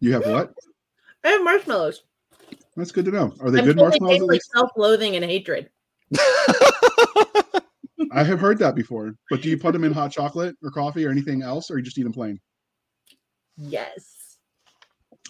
[0.00, 0.52] You have what?
[1.24, 2.02] I have marshmallows.
[2.76, 3.34] That's good to know.
[3.40, 4.14] Are they I'm good sure marshmallows?
[4.14, 5.70] They taste like self-loathing and hatred.
[8.12, 9.14] I have heard that before.
[9.30, 11.84] But do you put them in hot chocolate or coffee or anything else, or you
[11.84, 12.40] just eat them plain?
[13.56, 14.38] Yes.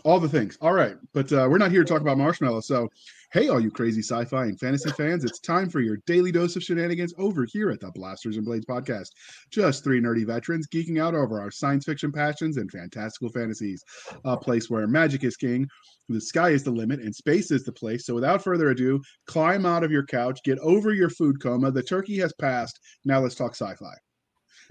[0.05, 0.59] All the things.
[0.61, 0.97] All right.
[1.13, 2.67] But uh, we're not here to talk about marshmallows.
[2.67, 2.89] So,
[3.31, 6.57] hey, all you crazy sci fi and fantasy fans, it's time for your daily dose
[6.57, 9.09] of shenanigans over here at the Blasters and Blades podcast.
[9.51, 13.83] Just three nerdy veterans geeking out over our science fiction passions and fantastical fantasies.
[14.25, 15.67] A place where magic is king,
[16.09, 18.07] the sky is the limit, and space is the place.
[18.07, 21.71] So, without further ado, climb out of your couch, get over your food coma.
[21.71, 22.81] The turkey has passed.
[23.05, 23.93] Now, let's talk sci fi.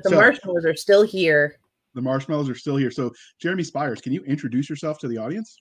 [0.04, 1.58] The So- marshmallows are still here.
[1.94, 2.92] The marshmallows are still here.
[2.92, 5.58] So, Jeremy Spires, can you introduce yourself to the audience?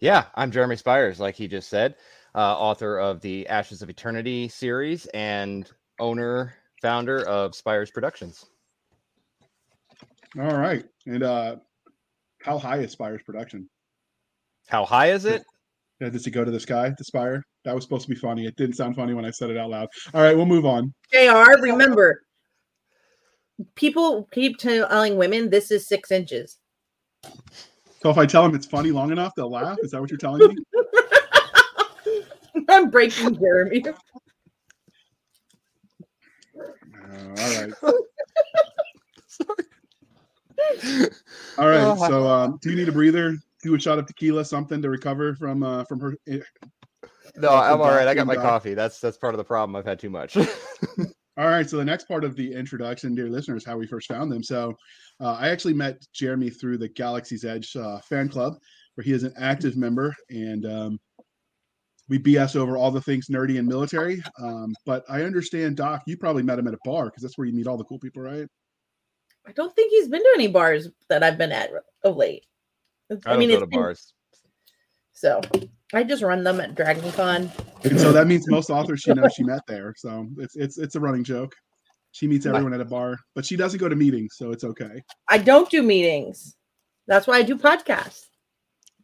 [0.00, 1.94] Yeah, I'm Jeremy Spires, like he just said,
[2.40, 8.46] author of the Ashes of Eternity series and owner, founder of Spires Productions.
[10.38, 10.84] All right.
[11.06, 11.56] And uh
[12.42, 13.68] how high is Spire's production?
[14.68, 15.44] How high is it?
[16.00, 17.42] Yeah, does it go to the sky, the Spire?
[17.64, 18.46] That was supposed to be funny.
[18.46, 19.88] It didn't sound funny when I said it out loud.
[20.12, 20.92] All right, we'll move on.
[21.12, 21.60] Jr.
[21.62, 22.22] Remember,
[23.74, 26.58] people keep telling women this is six inches.
[28.02, 29.78] So if I tell them it's funny long enough, they'll laugh.
[29.82, 30.56] Is that what you're telling me?
[32.68, 33.84] I'm breaking Jeremy.
[33.86, 33.92] Uh,
[37.38, 37.72] all right.
[41.58, 41.98] All right.
[41.98, 43.36] So um, do you need a breather?
[43.62, 46.38] Do a shot of tequila, something to recover from uh from her eh,
[47.36, 48.08] No, Welcome I'm all right.
[48.08, 48.74] I got my coffee.
[48.74, 49.76] That's that's part of the problem.
[49.76, 50.36] I've had too much.
[51.38, 51.68] All right.
[51.68, 54.42] So the next part of the introduction, dear listeners, how we first found them.
[54.42, 54.74] So
[55.20, 58.54] uh, I actually met Jeremy through the Galaxy's Edge uh, fan club,
[58.94, 61.00] where he is an active member, and um,
[62.08, 64.22] we BS over all the things nerdy and military.
[64.40, 67.46] Um, but I understand, Doc, you probably met him at a bar because that's where
[67.46, 68.46] you meet all the cool people, right?
[69.46, 71.70] I don't think he's been to any bars that I've been at
[72.04, 72.44] of late.
[73.10, 74.12] I don't go it's to been- bars.
[75.12, 75.40] so
[75.94, 77.50] I just run them at Dragon Con.
[77.84, 79.94] And so that means most authors she knows she met there.
[79.96, 81.54] So it's it's it's a running joke.
[82.10, 85.02] She meets everyone at a bar, but she doesn't go to meetings, so it's okay.
[85.28, 86.56] I don't do meetings.
[87.06, 88.22] That's why I do podcasts.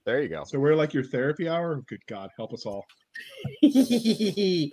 [0.04, 0.44] There you go.
[0.44, 1.82] So we're like your therapy hour.
[1.88, 2.84] Good God, help us all.
[3.62, 4.72] Wait,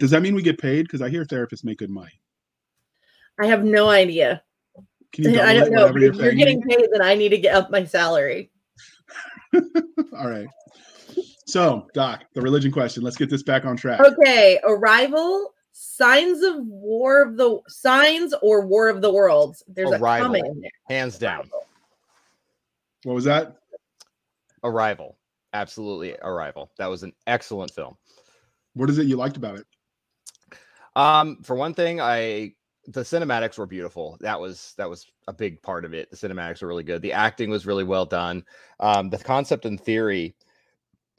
[0.00, 0.82] does that mean we get paid?
[0.82, 2.20] Because I hear therapists make good money.
[3.40, 4.42] I have no idea.
[5.12, 5.86] Can you I don't know.
[5.86, 8.50] whatever But if you're paying getting paid, then I need to get up my salary.
[9.54, 10.48] All right.
[11.46, 13.02] So, Doc, the religion question.
[13.02, 14.00] Let's get this back on track.
[14.00, 19.62] Okay, Arrival, Signs of War of the Signs or War of the Worlds.
[19.66, 20.26] There's a Arrival.
[20.26, 20.70] comment in there.
[20.90, 21.48] Hands down.
[23.04, 23.56] What was that?
[24.64, 25.18] Arrival.
[25.52, 26.70] Absolutely Arrival.
[26.78, 27.96] That was an excellent film.
[28.74, 29.66] What is it you liked about it?
[30.96, 32.54] Um, for one thing, I
[32.88, 34.16] the cinematics were beautiful.
[34.20, 36.10] That was that was a big part of it.
[36.10, 37.02] The cinematics were really good.
[37.02, 38.44] The acting was really well done.
[38.80, 40.34] Um, the concept and theory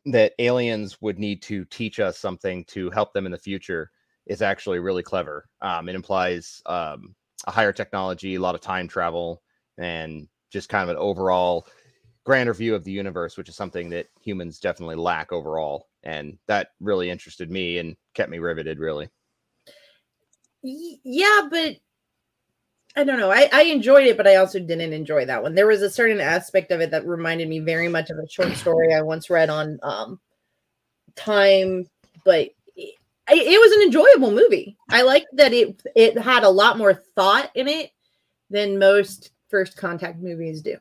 [0.06, 3.92] that aliens would need to teach us something to help them in the future
[4.26, 5.48] is actually really clever.
[5.62, 9.44] Um, it implies um, a higher technology, a lot of time travel,
[9.78, 11.68] and just kind of an overall
[12.30, 15.88] grander view of the universe, which is something that humans definitely lack overall.
[16.04, 19.10] And that really interested me and kept me riveted, really.
[20.62, 21.78] Yeah, but
[22.96, 23.32] I don't know.
[23.32, 25.56] I, I enjoyed it, but I also didn't enjoy that one.
[25.56, 28.56] There was a certain aspect of it that reminded me very much of a short
[28.56, 30.20] story I once read on um
[31.16, 31.88] time,
[32.26, 32.94] but it,
[33.28, 34.78] it was an enjoyable movie.
[34.92, 37.90] I liked that it it had a lot more thought in it
[38.52, 40.78] than most first contact movies do.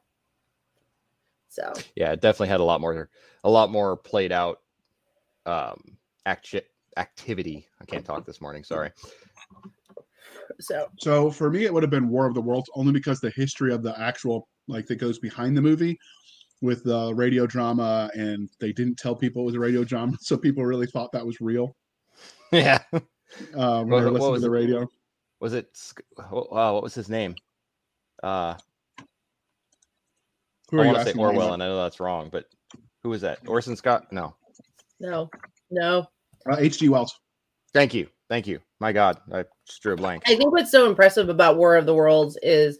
[1.48, 1.72] So.
[1.96, 3.08] Yeah it definitely had a lot more
[3.44, 4.60] a lot more played out
[5.46, 6.60] um action
[6.96, 7.66] activity.
[7.80, 8.90] I can't talk this morning sorry.
[10.60, 10.88] So.
[10.98, 13.72] So for me, it would have been War of the Worlds only because the history
[13.72, 15.98] of the actual like that goes behind the movie
[16.60, 20.36] with the radio drama, and they didn't tell people it was a radio drama, so
[20.36, 21.76] people really thought that was real.
[22.52, 22.82] Yeah.
[22.92, 23.00] Uh,
[23.84, 24.50] when What- they were listening to the it?
[24.50, 24.88] radio.
[25.40, 27.36] was it Sk- oh, what was his name?
[28.22, 28.54] Uh
[30.70, 32.46] Who i want to say orwell and i know that's wrong but
[33.02, 34.34] who was that orson scott no
[35.00, 35.30] no,
[35.70, 36.06] no.
[36.50, 36.88] Uh, H.G.
[36.88, 37.20] Wells.
[37.72, 40.88] thank you thank you my god i just drew a blank I think what's so
[40.88, 42.78] impressive about War of the Worlds is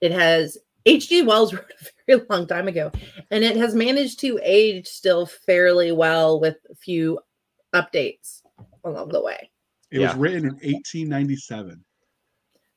[0.00, 1.22] it has H.G.
[1.22, 2.90] Wells wrote a very long time ago,
[3.30, 7.20] and it has managed to age still fairly well with a few
[7.74, 8.42] updates
[8.84, 9.50] along the way.
[9.92, 11.84] It was written in 1897.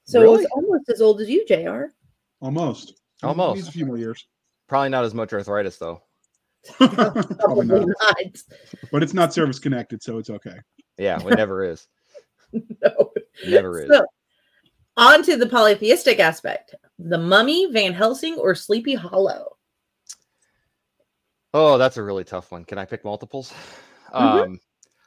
[0.05, 0.43] So Really?
[0.43, 1.85] it's almost as old as you, Jr.
[2.41, 3.01] Almost.
[3.23, 3.55] Almost.
[3.55, 4.27] Needs a few more years.
[4.67, 6.01] Probably not as much arthritis though
[6.77, 7.85] Probably not.
[8.01, 8.17] not.
[8.91, 10.57] But it's not service connected, so it's okay.
[10.97, 11.87] yeah it never is
[12.53, 13.11] No.
[13.45, 14.05] never is So,
[14.97, 19.57] on to the polytheistic aspect: the Mummy, Van Helsing, or Sleepy Hollow.
[21.53, 22.63] Oh, that's a really tough one.
[22.65, 23.53] Can I pick multiples?
[24.13, 24.43] Mhm.
[24.45, 24.59] Um,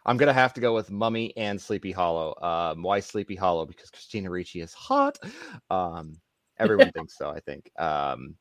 [0.06, 2.34] I'm gonna have to go with Mummy and Sleepy Hollow.
[2.43, 3.66] Um, why Sleepy Hollow?
[3.66, 5.19] Because Christina Ricci is hot.
[5.70, 6.20] Um,
[6.58, 7.70] everyone thinks so, I think.
[7.78, 8.34] Um,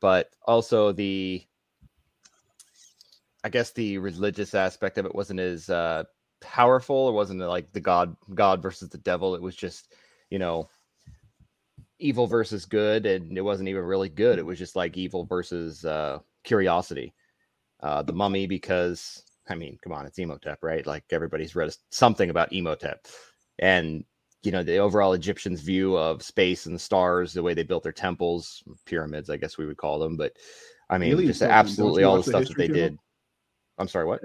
[0.00, 1.44] but also the,
[3.44, 6.04] I guess the religious aspect of it wasn't as uh,
[6.40, 7.08] powerful.
[7.08, 9.34] It wasn't like the God, God versus the devil.
[9.34, 9.94] It was just,
[10.30, 10.68] you know,
[11.98, 14.38] evil versus good, and it wasn't even really good.
[14.38, 17.14] It was just like evil versus uh, curiosity.
[17.80, 20.86] Uh, the Mummy because I mean, come on, it's Imhotep, right?
[20.86, 23.06] Like everybody's read something about Imhotep,
[23.58, 24.04] and
[24.46, 27.82] you know the overall Egyptians' view of space and the stars, the way they built
[27.82, 30.16] their temples, pyramids, I guess we would call them.
[30.16, 30.32] But
[30.88, 31.56] I mean, Aliens just built them.
[31.56, 32.82] Don't absolutely all the watch the stuff that they Channel?
[32.90, 32.98] did.
[33.78, 34.20] I'm sorry, what?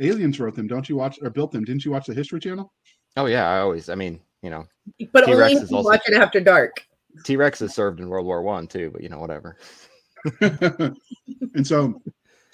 [0.00, 0.66] Aliens wrote them.
[0.66, 1.64] Don't you watch or built them?
[1.64, 2.72] Didn't you watch the History Channel?
[3.16, 3.88] Oh yeah, I always.
[3.88, 4.66] I mean, you know,
[5.12, 6.84] But T-Rex only if is you also- watch it after dark.
[7.24, 9.56] T Rex has served in World War One too, but you know, whatever.
[10.40, 12.00] and so,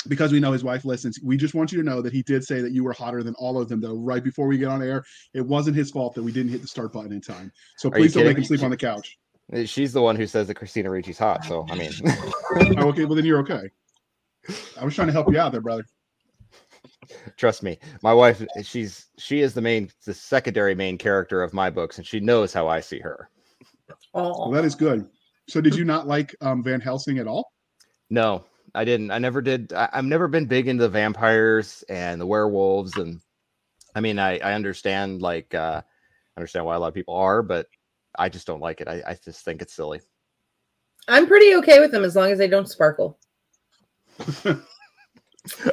[0.08, 2.44] because we know his wife listens, we just want you to know that he did
[2.44, 3.94] say that you were hotter than all of them, though.
[3.94, 6.68] Right before we get on air, it wasn't his fault that we didn't hit the
[6.68, 7.52] start button in time.
[7.76, 9.18] So Are please don't make him sleep on the couch.
[9.52, 11.44] Uh, She's the one who says that Christina Ricci's hot.
[11.44, 13.68] So I mean, Oh, okay, well then you're okay.
[14.80, 15.84] I was trying to help you out there, brother.
[17.36, 21.70] trust me, my wife, she's she is the main, the secondary main character of my
[21.70, 23.30] books, and she knows how I see her.
[24.14, 25.06] Well, Oh, that is good.
[25.48, 27.52] So, did you not like um, Van Helsing at all?
[28.10, 28.44] No,
[28.74, 29.10] I didn't.
[29.10, 29.72] I never did.
[29.72, 33.20] I, I've never been big into the vampires and the werewolves, and
[33.94, 37.42] I mean, I I understand like uh I understand why a lot of people are,
[37.42, 37.66] but
[38.18, 38.88] I just don't like it.
[38.88, 40.00] I, I just think it's silly.
[41.08, 43.18] I'm pretty okay with them as long as they don't sparkle.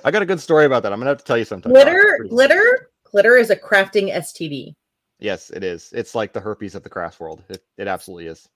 [0.03, 0.93] I got a good story about that.
[0.93, 1.73] I'm gonna have to tell you sometime.
[1.73, 4.75] Glitter, glitter, glitter is a crafting STD.
[5.19, 5.91] Yes, it is.
[5.93, 7.43] It's like the herpes of the craft world.
[7.49, 8.47] It, it absolutely is.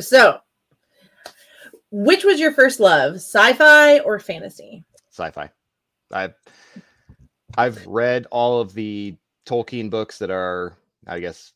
[0.00, 0.38] So,
[2.04, 4.84] which was your first love, sci-fi or fantasy?
[5.10, 5.50] Sci-fi.
[6.12, 6.34] I've
[7.56, 9.16] I've read all of the
[9.46, 10.76] Tolkien books that are,
[11.06, 11.52] I guess,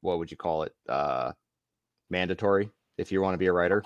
[0.00, 0.74] what would you call it?
[0.88, 1.32] Uh
[2.08, 3.82] mandatory if you want to be a writer.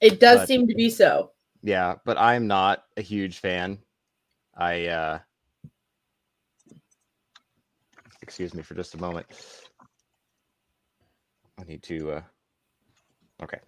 [0.00, 1.30] It does But- seem to be so.
[1.62, 3.78] Yeah, but I'm not a huge fan.
[4.56, 5.18] I uh
[8.22, 9.26] excuse me for just a moment.
[11.58, 12.22] I need to uh
[13.42, 13.58] okay.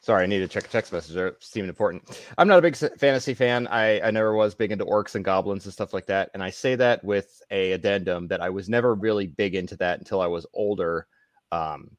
[0.00, 1.16] Sorry, I need to check a text message.
[1.16, 2.20] It seemed important.
[2.36, 3.66] I'm not a big fantasy fan.
[3.68, 6.30] I I never was big into orcs and goblins and stuff like that.
[6.34, 9.98] And I say that with a addendum that I was never really big into that
[9.98, 11.06] until I was older.
[11.52, 11.96] Um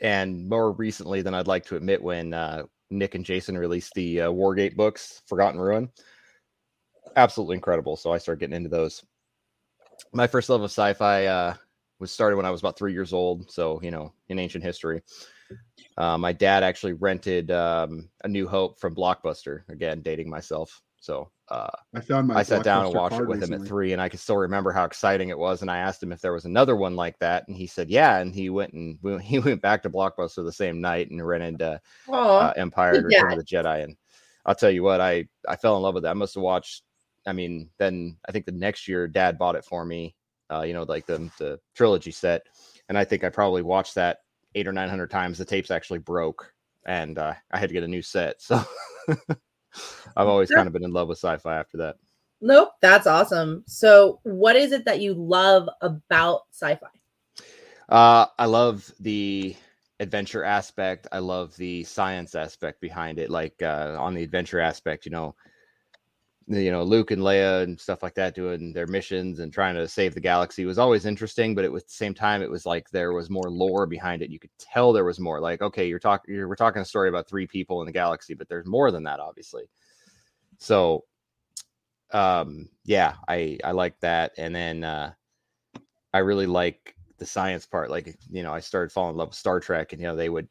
[0.00, 4.22] and more recently than I'd like to admit when uh Nick and Jason released the
[4.22, 5.90] uh, Wargate books, Forgotten Ruin.
[7.16, 7.96] Absolutely incredible.
[7.96, 9.04] So I started getting into those.
[10.12, 11.54] My first love of sci-fi uh,
[11.98, 13.50] was started when I was about three years old.
[13.50, 15.02] So you know, in ancient history,
[15.96, 19.62] uh, my dad actually rented um, A New Hope from Blockbuster.
[19.68, 20.82] Again, dating myself.
[21.00, 22.36] So uh, I found my.
[22.36, 24.38] I sat down and watched it card with him at three, and I can still
[24.38, 25.60] remember how exciting it was.
[25.60, 28.18] And I asked him if there was another one like that, and he said, "Yeah."
[28.18, 31.60] And he went and we- he went back to Blockbuster the same night and rented
[31.60, 33.96] uh, Oh, uh, Empire: good Return of the Jedi, and
[34.46, 36.10] I'll tell you what, I I fell in love with that.
[36.10, 36.82] I must have watched.
[37.26, 40.16] I mean, then I think the next year, Dad bought it for me.
[40.50, 42.46] Uh, you know, like the the trilogy set,
[42.88, 44.18] and I think I probably watched that
[44.54, 45.38] eight or nine hundred times.
[45.38, 46.52] The tapes actually broke,
[46.86, 48.40] and uh, I had to get a new set.
[48.42, 48.62] So
[50.16, 51.96] I've always kind of been in love with sci-fi after that.
[52.40, 53.64] nope, that's awesome.
[53.66, 56.86] So, what is it that you love about sci-fi?
[57.88, 59.56] Uh, I love the
[60.00, 61.06] adventure aspect.
[61.12, 63.30] I love the science aspect behind it.
[63.30, 65.34] Like uh, on the adventure aspect, you know,
[66.46, 69.88] you know Luke and Leia and stuff like that doing their missions and trying to
[69.88, 71.54] save the galaxy was always interesting.
[71.54, 74.22] But it was at the same time, it was like there was more lore behind
[74.22, 74.30] it.
[74.30, 75.40] You could tell there was more.
[75.40, 78.34] Like, okay, you're talking, you're, we're talking a story about three people in the galaxy,
[78.34, 79.64] but there's more than that, obviously.
[80.58, 81.04] So,
[82.12, 85.12] um, yeah, I I like that, and then uh,
[86.12, 87.90] I really like the science part.
[87.90, 90.28] Like, you know, I started falling in love with Star Trek, and you know, they
[90.28, 90.48] would.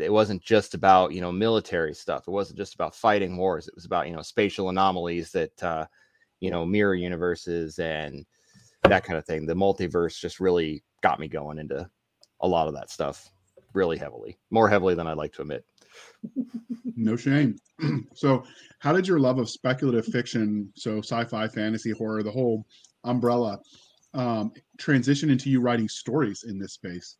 [0.00, 2.28] It wasn't just about you know military stuff.
[2.28, 3.68] It wasn't just about fighting wars.
[3.68, 5.86] It was about you know spatial anomalies that uh,
[6.40, 8.24] you know mirror universes and
[8.82, 9.46] that kind of thing.
[9.46, 11.88] The multiverse just really got me going into
[12.40, 13.30] a lot of that stuff
[13.72, 15.64] really heavily, more heavily than I'd like to admit.
[16.96, 17.56] No shame.
[18.14, 18.42] so,
[18.78, 22.66] how did your love of speculative fiction, so sci-fi, fantasy, horror, the whole
[23.04, 23.60] umbrella,
[24.14, 27.16] um, transition into you writing stories in this space?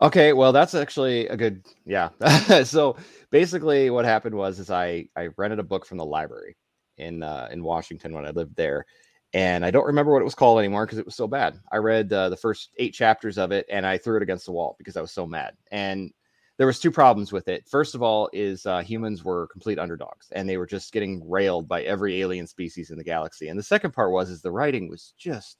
[0.00, 2.08] Okay, well, that's actually a good yeah.
[2.64, 2.96] so
[3.30, 6.56] basically, what happened was is I I rented a book from the library
[6.96, 8.86] in uh, in Washington when I lived there,
[9.34, 11.58] and I don't remember what it was called anymore because it was so bad.
[11.70, 14.52] I read uh, the first eight chapters of it and I threw it against the
[14.52, 15.54] wall because I was so mad.
[15.70, 16.12] And
[16.58, 17.66] there was two problems with it.
[17.68, 21.66] First of all, is uh, humans were complete underdogs, and they were just getting railed
[21.68, 23.48] by every alien species in the galaxy.
[23.48, 25.58] And the second part was is the writing was just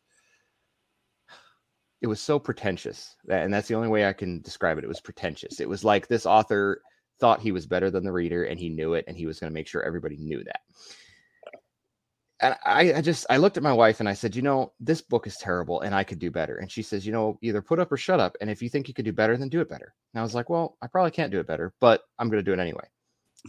[2.03, 4.85] it was so pretentious, and that's the only way I can describe it.
[4.85, 5.61] It was pretentious.
[5.61, 6.83] It was like this author
[7.21, 9.51] thought he was better than the reader, and he knew it, and he was going
[9.51, 10.61] to make sure everybody knew that
[12.43, 15.01] and I, I, just I looked at my wife and I said, you know, this
[15.01, 16.57] book is terrible and I could do better.
[16.57, 18.37] And she says, you know, either put up or shut up.
[18.41, 19.95] And if you think you could do better, then do it better.
[20.13, 22.49] And I was like, well, I probably can't do it better, but I'm going to
[22.49, 22.85] do it anyway.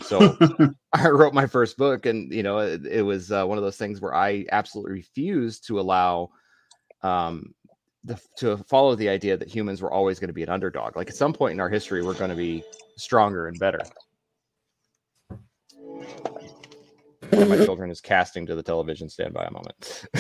[0.01, 0.37] So
[0.93, 3.77] I wrote my first book, and you know, it, it was uh, one of those
[3.77, 6.29] things where I absolutely refused to allow
[7.03, 7.53] um,
[8.03, 10.95] the, to follow the idea that humans were always going to be an underdog.
[10.95, 12.63] Like at some point in our history, we're going to be
[12.97, 13.79] stronger and better.
[17.29, 19.09] One of my children is casting to the television.
[19.09, 20.05] Stand by a moment.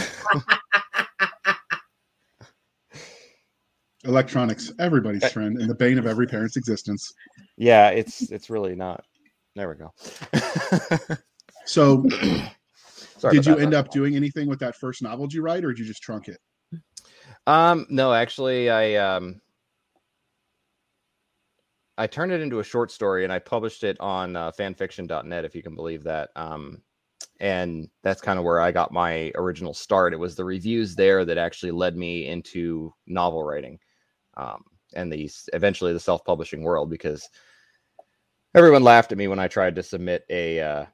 [4.05, 5.29] Electronics, everybody's eh.
[5.29, 7.13] friend, and the bane of every parent's existence.
[7.55, 9.05] Yeah, it's it's really not.
[9.55, 9.93] There we go.
[11.65, 12.01] so,
[13.31, 15.79] did you end up doing anything with that first novel did you write, or did
[15.79, 16.37] you just trunk it?
[17.45, 19.41] Um, no, actually, I um,
[21.97, 25.55] I turned it into a short story and I published it on uh, fanfiction.net, if
[25.55, 26.29] you can believe that.
[26.35, 26.81] Um,
[27.39, 30.13] and that's kind of where I got my original start.
[30.13, 33.79] It was the reviews there that actually led me into novel writing,
[34.37, 34.63] um,
[34.95, 37.27] and the eventually the self publishing world because
[38.55, 40.85] everyone laughed at me when I tried to submit a uh,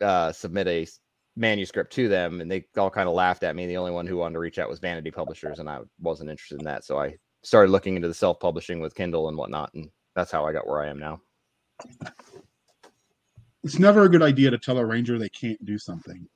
[0.00, 0.86] uh, submit a
[1.38, 3.66] manuscript to them, and they all kind of laughed at me.
[3.66, 6.58] The only one who wanted to reach out was Vanity Publishers, and I wasn't interested
[6.60, 6.84] in that.
[6.84, 10.44] So I started looking into the self publishing with Kindle and whatnot, and that's how
[10.46, 11.20] I got where I am now
[13.64, 16.26] it's never a good idea to tell a ranger they can't do something.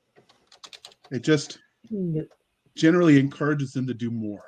[1.11, 1.59] It just
[2.77, 4.43] generally encourages them to do more.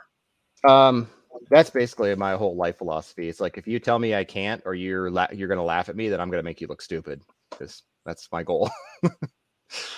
[0.68, 1.08] Um,
[1.50, 3.28] that's basically my whole life philosophy.
[3.28, 5.96] It's like if you tell me I can't, or you're la- you're gonna laugh at
[5.96, 8.70] me, then I'm gonna make you look stupid because that's my goal.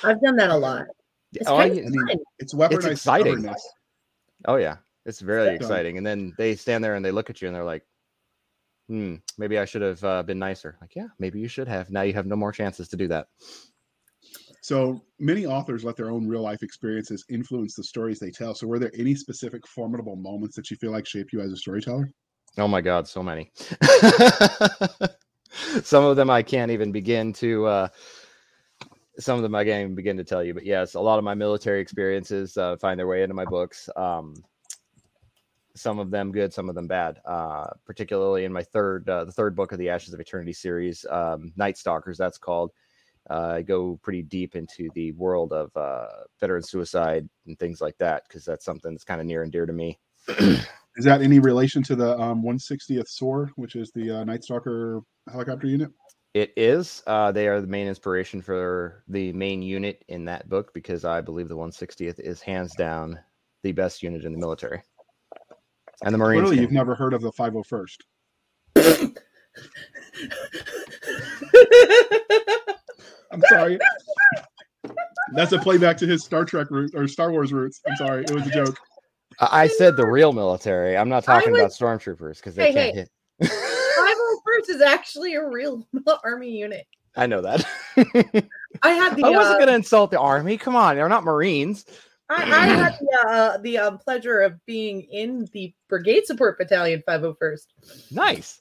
[0.04, 0.85] I've done that a lot.
[1.33, 3.54] It's, oh, I mean, it's weaponized it's exciting.
[4.47, 5.99] Oh yeah, it's very exciting.
[5.99, 7.83] And then they stand there and they look at you and they're like,
[8.88, 10.76] hmm, maybe I should have uh, been nicer.
[10.80, 11.90] Like, yeah, maybe you should have.
[11.90, 13.28] Now you have no more chances to do that.
[14.62, 18.54] So many authors let their own real life experiences influence the stories they tell.
[18.54, 21.56] So, were there any specific formidable moments that you feel like shape you as a
[21.56, 22.11] storyteller?
[22.59, 23.52] Oh my God, so many.
[25.83, 27.66] some of them I can't even begin to.
[27.66, 27.88] Uh,
[29.18, 31.25] some of them I can't even begin to tell you, but yes, a lot of
[31.25, 33.88] my military experiences uh, find their way into my books.
[33.96, 34.35] Um,
[35.75, 37.20] some of them good, some of them bad.
[37.25, 41.04] Uh, particularly in my third, uh, the third book of the Ashes of Eternity series,
[41.11, 42.73] um, Night Stalkers, that's called.
[43.28, 46.06] Uh, I go pretty deep into the world of uh,
[46.40, 49.66] veteran suicide and things like that because that's something that's kind of near and dear
[49.66, 49.99] to me.
[50.28, 55.00] is that any relation to the um, 160th SOAR, which is the uh, Night Stalker
[55.30, 55.90] helicopter unit?
[56.37, 57.02] It is.
[57.07, 61.23] Uh, they are the main inspiration for the main unit in that book because I
[61.23, 63.19] believe the 160th is hands down
[63.62, 64.83] the best unit in the military.
[66.05, 66.43] And the Marines.
[66.43, 67.97] Clearly, you've never heard of the 501st.
[73.33, 73.78] I'm sorry.
[75.33, 77.81] That's a playback to his Star Trek roots or Star Wars roots.
[77.88, 78.25] I'm sorry.
[78.25, 78.78] It was a joke.
[79.40, 80.99] I said the real military.
[80.99, 83.00] I'm not talking was, about stormtroopers because they hey, can't hey.
[83.00, 83.11] hit.
[84.57, 85.87] 501st is actually a real
[86.25, 86.87] army unit.
[87.17, 87.67] I know that.
[88.83, 89.25] I had the.
[89.25, 90.59] I wasn't uh, going to insult the army.
[90.59, 91.87] Come on, they're not Marines.
[92.29, 97.03] I, I had the, uh, the um, pleasure of being in the Brigade Support Battalion
[97.09, 97.67] 501st.
[98.11, 98.61] Nice.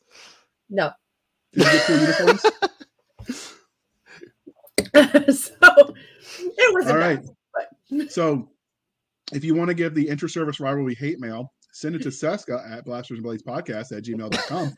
[0.69, 0.91] No.
[1.55, 1.63] so
[4.93, 7.19] it was all right.
[7.89, 8.49] Bad, so
[9.33, 12.85] if you want to give the inter-service rivalry hate mail, send it to Cisca at
[12.85, 14.75] Blasters and Blades Podcast at gmail.com.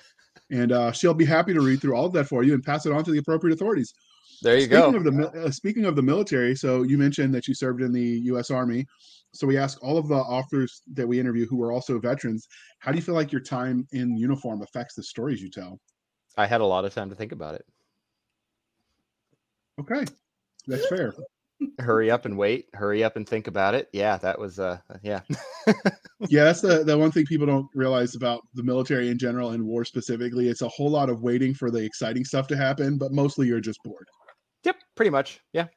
[0.49, 2.85] and uh, she'll be happy to read through all of that for you and pass
[2.85, 3.93] it on to the appropriate authorities.
[4.41, 4.97] There you speaking go.
[4.97, 8.21] Of the, uh, speaking of the military, so you mentioned that you served in the
[8.25, 8.51] U.S.
[8.51, 8.85] Army.
[9.33, 12.47] So we ask all of the authors that we interview who are also veterans,
[12.79, 15.79] how do you feel like your time in uniform affects the stories you tell?
[16.37, 17.65] I had a lot of time to think about it.
[19.79, 20.05] Okay,
[20.65, 21.13] that's fair.
[21.79, 22.67] Hurry up and wait.
[22.73, 23.89] Hurry up and think about it.
[23.93, 25.21] Yeah, that was uh, yeah.
[26.29, 29.65] yeah, that's the the one thing people don't realize about the military in general and
[29.65, 30.49] war specifically.
[30.49, 33.59] It's a whole lot of waiting for the exciting stuff to happen, but mostly you're
[33.59, 34.07] just bored.
[34.63, 35.39] Yep, pretty much.
[35.53, 35.67] Yeah.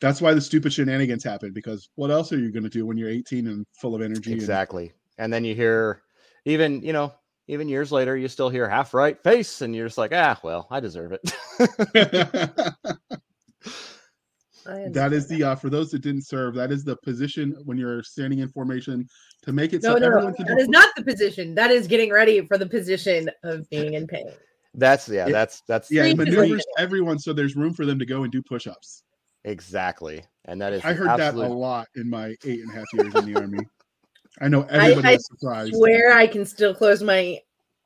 [0.00, 2.96] That's why the stupid shenanigans happen because what else are you going to do when
[2.96, 4.32] you're 18 and full of energy?
[4.32, 4.86] Exactly.
[4.86, 6.02] And, and then you hear,
[6.44, 7.12] even, you know,
[7.46, 10.66] even years later, you still hear half right face, and you're just like, ah, well,
[10.70, 12.74] I deserve it.
[14.66, 16.54] I That is the uh, for those that didn't serve.
[16.54, 19.08] That is the position when you're standing in formation
[19.42, 20.34] to make it No, so no, everyone no.
[20.34, 21.54] can That do is not the position.
[21.54, 24.26] That is getting ready for the position of being in pain.
[24.74, 25.32] That's yeah, Yeah.
[25.32, 28.42] that's that's Yeah, it maneuvers everyone so there's room for them to go and do
[28.42, 29.02] push-ups.
[29.44, 30.24] exactly.
[30.46, 32.92] And that is I heard absolute, that a lot in my eight and a half
[32.94, 33.64] years in the army.
[34.40, 35.74] I know I- everybody I was surprised.
[35.76, 37.38] Where I can still close my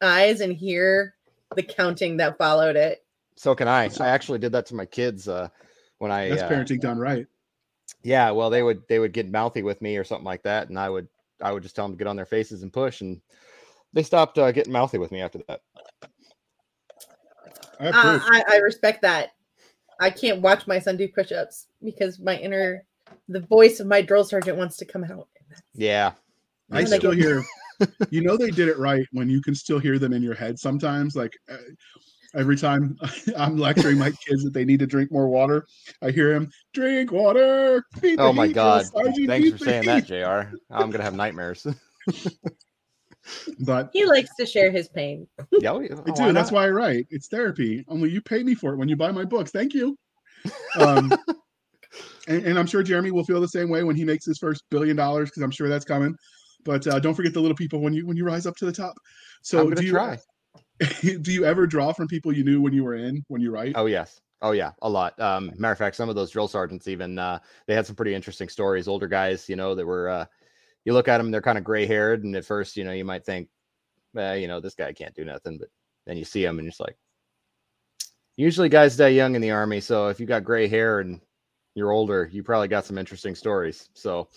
[0.02, 1.14] eyes and hear
[1.54, 3.04] the counting that followed it.
[3.37, 3.90] So can I.
[4.00, 5.49] I actually did that to my kids uh
[5.99, 7.26] when I That's uh, parenting done right.
[8.03, 10.79] yeah, well they would they would get mouthy with me or something like that and
[10.79, 11.09] I would
[11.43, 13.21] I would just tell them to get on their faces and push and
[13.93, 15.62] they stopped uh, getting mouthy with me after that.
[17.81, 18.21] I Uh.
[18.23, 19.31] I, I respect that.
[20.00, 22.85] I can't watch my son do push-ups because my inner,
[23.29, 25.29] the voice of my drill sergeant wants to come out.
[25.75, 26.12] Yeah.
[26.71, 27.45] I still get- hear,
[28.11, 30.59] you know, they did it right when you can still hear them in your head
[30.59, 31.17] sometimes.
[31.17, 31.57] Like uh,
[32.37, 32.99] every time
[33.37, 35.66] I'm lecturing my kids that they need to drink more water,
[36.02, 37.83] I hear him drink water.
[38.00, 38.87] Beat the Oh my god.
[38.87, 40.07] sergeant, Thanks for the saying that.
[40.07, 40.57] JR.
[40.71, 41.66] I'm gonna have nightmares.
[43.61, 45.26] But He likes to share his pain.
[45.61, 46.33] yeah, we- I do.
[46.33, 47.07] That's why I write.
[47.11, 47.85] It's therapy.
[47.88, 49.50] Only you pay me for it when you buy my books.
[49.50, 49.97] Thank you.
[50.76, 51.16] Um,
[52.28, 54.62] and, and I'm sure Jeremy will feel the same way when he makes his first
[54.71, 56.14] billion dollars because I'm sure that's coming.
[56.64, 58.73] But uh, don't forget the little people when you when you rise up to the
[58.73, 58.95] top.
[59.43, 60.19] So I'm do you try.
[61.00, 63.73] do you ever draw from people you knew when you were in when you write?
[63.76, 64.21] Oh yes.
[64.42, 65.18] Oh yeah, a lot.
[65.18, 68.14] Um, matter of fact, some of those drill sergeants even uh, they had some pretty
[68.14, 68.87] interesting stories.
[68.87, 70.26] Older guys, you know, that were uh,
[70.85, 73.04] you look at them, they're kind of gray haired, and at first, you know, you
[73.04, 73.49] might think,
[74.16, 75.68] eh, you know, this guy can't do nothing, but
[76.06, 76.97] then you see him, and you're just like,
[78.37, 81.21] usually guys die young in the army, so if you got gray hair and
[81.75, 83.88] you're older, you probably got some interesting stories.
[83.95, 84.28] So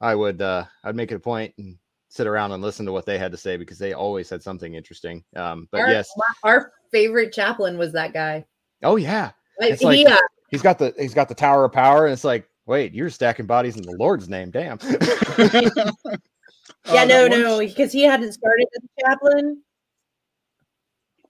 [0.00, 1.78] I would uh, I'd make it a point and
[2.12, 4.74] sit around and listen to what they had to say because they always had something
[4.74, 5.24] interesting.
[5.34, 6.10] Um, but our, yes,
[6.42, 8.44] our favorite chaplain was that guy.
[8.82, 10.16] oh yeah, Like, It's like- he, uh,
[10.50, 13.46] he's got the he's got the tower of power and it's like wait you're stacking
[13.46, 14.78] bodies in the lord's name damn
[15.38, 19.62] yeah, Uh, no, no, because he hadn't started as a chaplain.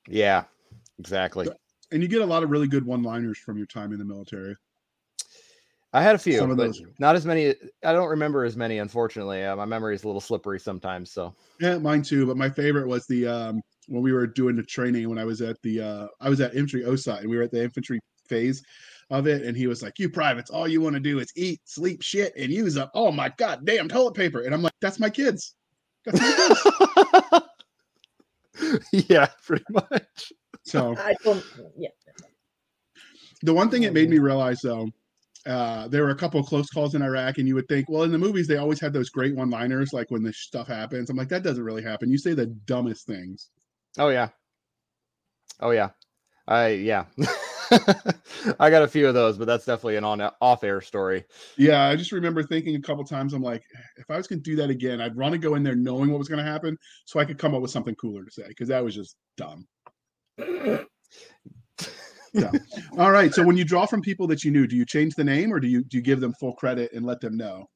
[0.09, 0.43] yeah
[0.99, 1.49] exactly
[1.93, 4.57] And you get a lot of really good one-liners from your time in the military.
[5.93, 8.57] I had a few Some of but those- not as many i don't remember as
[8.57, 12.27] many unfortunately uh, my memory is a little slippery sometimes so Yeah, mine too.
[12.27, 15.43] But my favorite was the um when we were doing the training when I was
[15.43, 18.63] at the uh I was at infantry OSUT and we were at the infantry phase
[19.11, 21.61] of it, and he was like, "You privates, all you want to do is eat,
[21.65, 24.99] sleep, shit, and use up oh my god damn toilet paper." And I'm like, "That's
[24.99, 25.55] my kids.
[26.07, 26.33] That's my
[27.35, 30.33] kids." yeah pretty much
[30.65, 31.43] so I told,
[31.77, 31.89] yeah,
[33.43, 34.89] the one thing it made me realize though.
[35.47, 38.05] Uh, there were a couple of close calls in Iraq, and you would think, well,
[38.05, 41.11] in the movies they always have those great one-liners, like when this stuff happens.
[41.11, 42.11] I'm like, that doesn't really happen.
[42.11, 43.51] You say the dumbest things.
[43.99, 44.29] oh yeah
[45.61, 45.91] oh yeah
[46.49, 47.05] i yeah
[48.59, 51.25] i got a few of those but that's definitely an on off air story
[51.57, 53.63] Yeah, I just remember thinking a couple times, I'm like,
[53.97, 56.11] if I was going to do that again, I'd want to go in there knowing
[56.11, 58.49] what was going to happen so I could come up with something cooler to say
[58.49, 59.67] because that was just dumb.
[62.99, 63.33] All right.
[63.35, 65.61] So when you draw from people that you knew, do you change the name or
[65.61, 67.69] do you do you give them full credit and let them know?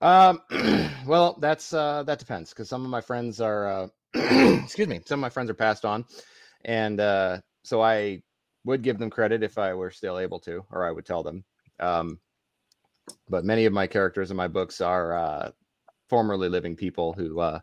[0.00, 0.40] Um,
[1.06, 3.88] well, that's uh, that depends because some of my friends are, uh,
[4.62, 6.04] excuse me, some of my friends are passed on,
[6.64, 8.22] and uh, so I
[8.64, 11.44] would give them credit if I were still able to, or I would tell them.
[11.78, 12.18] Um,
[13.28, 15.50] but many of my characters in my books are uh,
[16.08, 17.60] formerly living people who uh,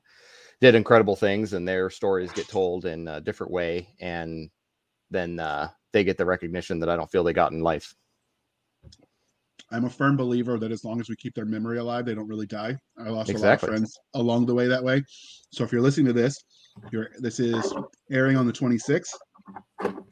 [0.61, 4.49] did incredible things, and their stories get told in a different way, and
[5.09, 7.95] then uh, they get the recognition that I don't feel they got in life.
[9.71, 12.27] I'm a firm believer that as long as we keep their memory alive, they don't
[12.27, 12.77] really die.
[12.99, 13.47] I lost Exactly.
[13.47, 15.03] a lot of friends along the way that way.
[15.51, 16.37] So if you're listening to this,
[16.91, 17.73] you're this is
[18.11, 19.09] airing on the 26th.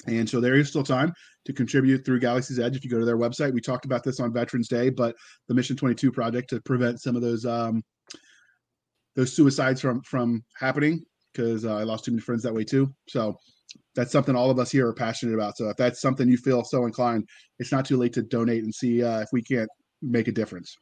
[0.07, 1.13] And so there is still time
[1.45, 2.75] to contribute through Galaxy's Edge.
[2.75, 5.15] If you go to their website, we talked about this on Veterans Day, but
[5.47, 7.83] the Mission 22 project to prevent some of those um,
[9.15, 12.91] those suicides from from happening because uh, I lost too many friends that way too.
[13.07, 13.37] So
[13.95, 15.57] that's something all of us here are passionate about.
[15.57, 17.27] So if that's something you feel so inclined,
[17.59, 19.69] it's not too late to donate and see uh, if we can't
[20.01, 20.75] make a difference.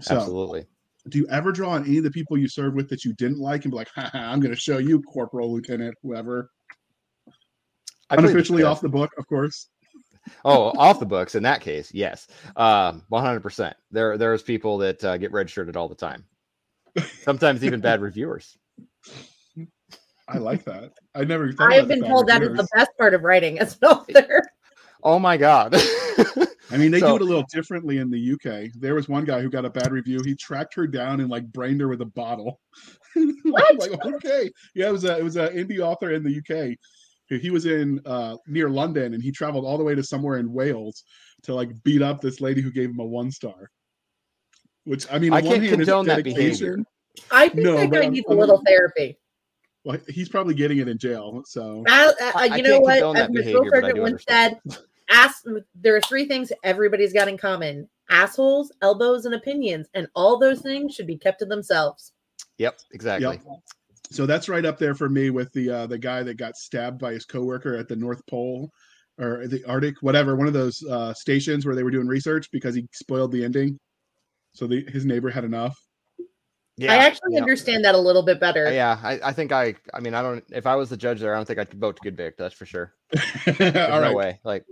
[0.00, 0.66] So Absolutely.
[1.08, 3.38] do you ever draw on any of the people you served with that you didn't
[3.38, 6.50] like and be like, Haha, I'm going to show you, corporal, lieutenant, whoever?
[8.10, 9.68] I Unofficially off the book, of course.
[10.44, 11.36] oh, off the books.
[11.36, 13.76] In that case, yes, um, one hundred percent.
[13.92, 16.24] There, there's people that uh, get redshirted all the time.
[17.22, 18.58] Sometimes even bad reviewers.
[20.30, 20.92] I like that.
[21.14, 21.52] I never.
[21.52, 22.68] Thought I've about been fact told that is reviewers.
[22.72, 24.42] the best part of writing as an author.
[25.02, 25.74] Oh my god.
[26.72, 28.70] I mean, they So- do it a little differently in the UK.
[28.78, 30.20] There was one guy who got a bad review.
[30.24, 32.60] He tracked her down and like brained her with a bottle.
[33.42, 33.76] What?
[33.78, 36.76] like, okay, yeah, it was a it was an indie author in the UK,
[37.40, 40.52] He was in uh, near London, and he traveled all the way to somewhere in
[40.52, 41.02] Wales
[41.44, 43.70] to like beat up this lady who gave him a one star.
[44.84, 46.84] Which I mean, I on can't hand, condone that dedication.
[47.30, 49.18] I think No, that but guy I'm- needs a I'm- little therapy.
[49.84, 51.42] Well, he's probably getting it in jail.
[51.46, 52.98] So Uh, uh, I- I you know what?
[52.98, 54.60] condone As that Miss behavior, I once said,
[55.08, 60.38] ask there are three things everybody's got in common assholes, elbows, and opinions, and all
[60.38, 62.12] those things should be kept to themselves.
[62.58, 63.40] Yep, exactly.
[63.42, 63.58] Yep.
[64.10, 66.98] So that's right up there for me with the uh, the guy that got stabbed
[66.98, 68.70] by his coworker at the North Pole
[69.18, 72.74] or the Arctic, whatever, one of those uh, stations where they were doing research because
[72.74, 73.78] he spoiled the ending.
[74.54, 75.76] So the, his neighbor had enough.
[76.80, 77.40] Yeah, I actually yeah.
[77.40, 78.68] understand that a little bit better.
[78.68, 79.74] Uh, yeah, I, I think I.
[79.92, 80.42] I mean, I don't.
[80.50, 82.38] If I was the judge there, I don't think I'd vote to convict.
[82.38, 82.94] That's for sure.
[83.16, 83.20] All
[83.58, 84.14] There's no right.
[84.14, 84.40] way.
[84.44, 84.64] Like,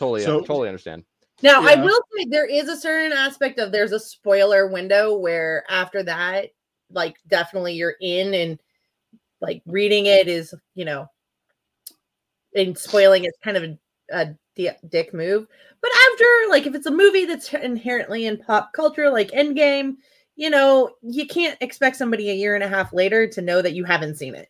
[0.00, 1.04] totally, So- totally understand.
[1.42, 5.64] Now, I will say there is a certain aspect of there's a spoiler window where
[5.68, 6.50] after that,
[6.90, 8.60] like definitely you're in and
[9.40, 11.06] like reading it is, you know,
[12.54, 13.76] and spoiling it's kind of a,
[14.12, 14.34] a
[14.88, 15.46] dick move.
[15.82, 19.96] But after, like, if it's a movie that's inherently in pop culture, like Endgame,
[20.36, 23.74] you know, you can't expect somebody a year and a half later to know that
[23.74, 24.48] you haven't seen it.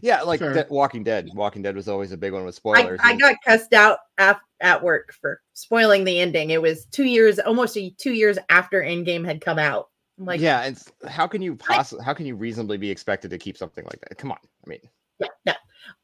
[0.00, 0.54] Yeah, like Sure.
[0.54, 1.28] that Walking Dead.
[1.34, 2.98] Walking Dead was always a big one with spoilers.
[3.02, 6.50] I and- got cussed out at, at work for spoiling the ending.
[6.50, 9.90] It was two years, almost a, two years after Endgame had come out.
[10.18, 12.02] I'm like, yeah, and how can you possibly?
[12.02, 14.16] How can you reasonably be expected to keep something like that?
[14.16, 14.38] Come on.
[14.66, 14.80] I mean,
[15.20, 15.52] yeah, no.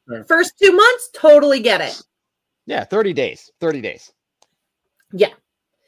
[0.07, 0.23] Sure.
[0.25, 1.99] First two months, totally get it.
[2.67, 3.49] yeah, thirty days.
[3.59, 4.13] Thirty days.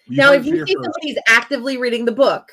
[0.08, 0.86] You now, if you see first.
[0.86, 2.47] somebody's actively reading the book,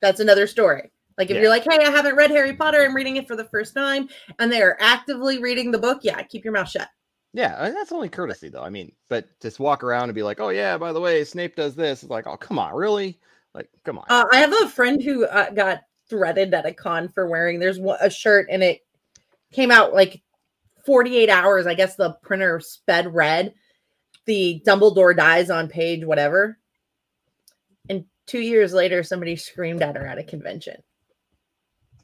[0.00, 0.90] that's another story.
[1.18, 1.42] Like if Yeah.
[1.42, 4.08] you're like, hey, I haven't read Harry Potter, I'm reading it for the first time,
[4.38, 6.88] and they are actively reading the book, yeah, keep your mouth shut.
[7.32, 8.62] Yeah, I mean, that's only courtesy, though.
[8.62, 11.54] I mean, but just walk around and be like, "Oh yeah, by the way, Snape
[11.54, 13.18] does this." It's like, "Oh come on, really?
[13.54, 17.08] Like, come on." Uh, I have a friend who uh, got threaded at a con
[17.08, 18.86] for wearing there's a shirt and it
[19.52, 20.22] came out like
[20.86, 21.66] 48 hours.
[21.66, 23.52] I guess the printer sped red.
[24.24, 26.58] The Dumbledore dies on page whatever.
[28.26, 30.82] Two years later, somebody screamed at her at a convention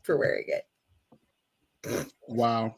[0.03, 2.07] for wearing it.
[2.29, 2.75] Wow.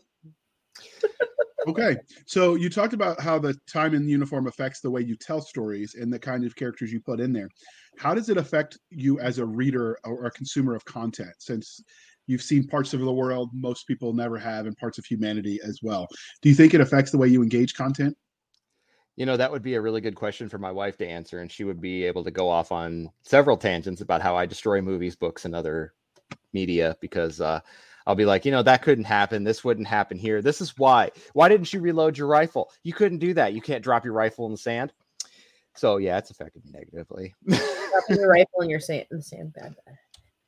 [1.66, 1.96] okay.
[2.26, 5.94] So you talked about how the time in uniform affects the way you tell stories
[5.94, 7.48] and the kind of characters you put in there.
[7.98, 11.82] How does it affect you as a reader or a consumer of content since
[12.26, 15.80] you've seen parts of the world most people never have and parts of humanity as
[15.82, 16.08] well?
[16.42, 18.16] Do you think it affects the way you engage content?
[19.16, 21.50] You know, that would be a really good question for my wife to answer, and
[21.50, 25.14] she would be able to go off on several tangents about how I destroy movies,
[25.14, 25.92] books, and other
[26.52, 27.60] media because uh,
[28.06, 29.44] I'll be like, you know, that couldn't happen.
[29.44, 30.42] This wouldn't happen here.
[30.42, 31.10] This is why.
[31.32, 32.70] Why didn't you reload your rifle?
[32.82, 33.54] You couldn't do that.
[33.54, 34.92] You can't drop your rifle in the sand.
[35.74, 37.34] So yeah, it's affected me negatively.
[37.48, 39.74] Dropping your rifle in your sand, in the sand bad.
[39.86, 39.98] bad.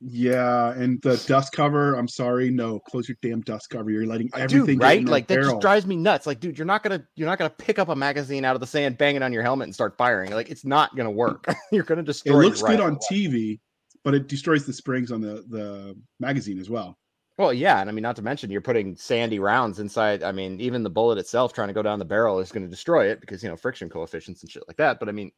[0.00, 1.94] Yeah, and the dust cover.
[1.94, 2.78] I'm sorry, no.
[2.80, 3.90] Close your damn dust cover.
[3.90, 5.04] You're letting everything dude, right?
[5.04, 5.52] Like that barrel.
[5.52, 6.26] just drives me nuts.
[6.26, 8.66] Like, dude, you're not gonna you're not gonna pick up a magazine out of the
[8.66, 10.32] sand, bang it on your helmet, and start firing.
[10.32, 11.46] Like, it's not gonna work.
[11.72, 12.40] you're gonna destroy.
[12.40, 13.59] it looks good on TV,
[14.04, 16.98] but it destroys the springs on the the magazine as well.
[17.38, 20.22] Well, yeah, and I mean, not to mention you're putting sandy rounds inside.
[20.22, 22.70] I mean, even the bullet itself trying to go down the barrel is going to
[22.70, 24.98] destroy it because you know friction coefficients and shit like that.
[24.98, 25.32] But I mean,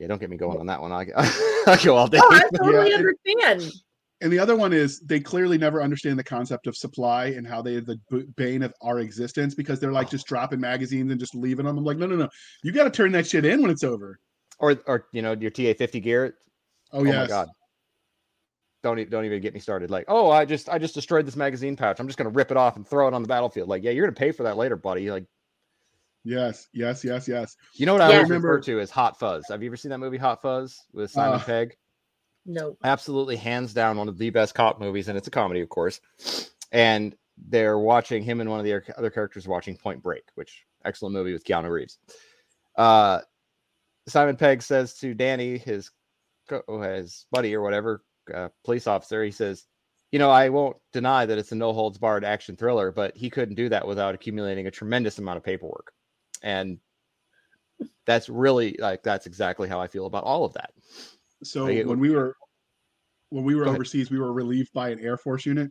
[0.00, 0.92] yeah, don't get me going on that one.
[0.92, 1.06] I
[1.66, 2.18] I go all day.
[2.20, 3.70] Oh, I totally Yeah, understand.
[4.22, 7.62] And the other one is they clearly never understand the concept of supply and how
[7.62, 7.98] they are the
[8.36, 10.10] bane of our existence because they're like oh.
[10.10, 11.78] just dropping magazines and just leaving them.
[11.78, 12.28] I'm like, no, no, no.
[12.62, 14.18] You got to turn that shit in when it's over.
[14.58, 16.34] or or you know your TA fifty gear.
[16.92, 17.10] Oh, yeah.
[17.10, 17.20] Oh, yes.
[17.22, 17.48] my god.
[18.82, 19.90] Don't don't even get me started.
[19.90, 22.00] Like, oh, I just I just destroyed this magazine pouch.
[22.00, 23.68] I'm just gonna rip it off and throw it on the battlefield.
[23.68, 25.10] Like, yeah, you're gonna pay for that later, buddy.
[25.10, 25.24] Like,
[26.24, 27.56] Yes, yes, yes, yes.
[27.74, 28.14] you know what I Yeah.
[28.16, 29.46] always Remember- refer to as Hot Fuzz.
[29.48, 31.76] Have you ever seen that movie Hot Fuzz with Simon Uh, Pegg?
[32.46, 32.76] No.
[32.82, 36.00] absolutely hands down one of the best cop movies and it's a comedy of course
[36.72, 37.14] and
[37.48, 41.12] they're watching him and one of the other- other characters watching point break which excellent
[41.12, 41.98] movie with keanu reeves
[42.76, 43.20] uh
[44.08, 45.90] simon pegg says to danny his
[46.48, 48.02] co- oh, his buddy or whatever
[48.34, 49.66] uh, police officer he says
[50.10, 53.28] you know i won't deny that it's a no holds barred action thriller but he
[53.28, 55.92] couldn't do that without accumulating a tremendous amount of paperwork
[56.42, 56.78] and
[58.06, 60.70] that's really like that's exactly how i feel about all of that
[61.42, 62.34] So Like when we were
[63.30, 63.76] when we were Go ahead.
[63.76, 65.70] overseas, we were relieved by an Air Force unit.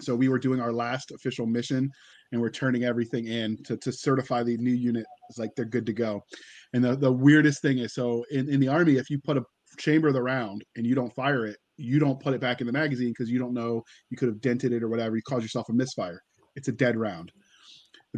[0.00, 1.90] So we were doing our last official mission,
[2.32, 5.04] and we're turning everything in to, to certify the new unit.
[5.28, 6.22] It's like they're good to go.
[6.72, 9.44] And the, the weirdest thing is, so in, in the army, if you put a
[9.78, 12.66] chamber of the round and you don't fire it, you don't put it back in
[12.66, 15.16] the magazine because you don't know you could have dented it or whatever.
[15.16, 16.20] You cause yourself a misfire.
[16.56, 17.30] It's a dead round.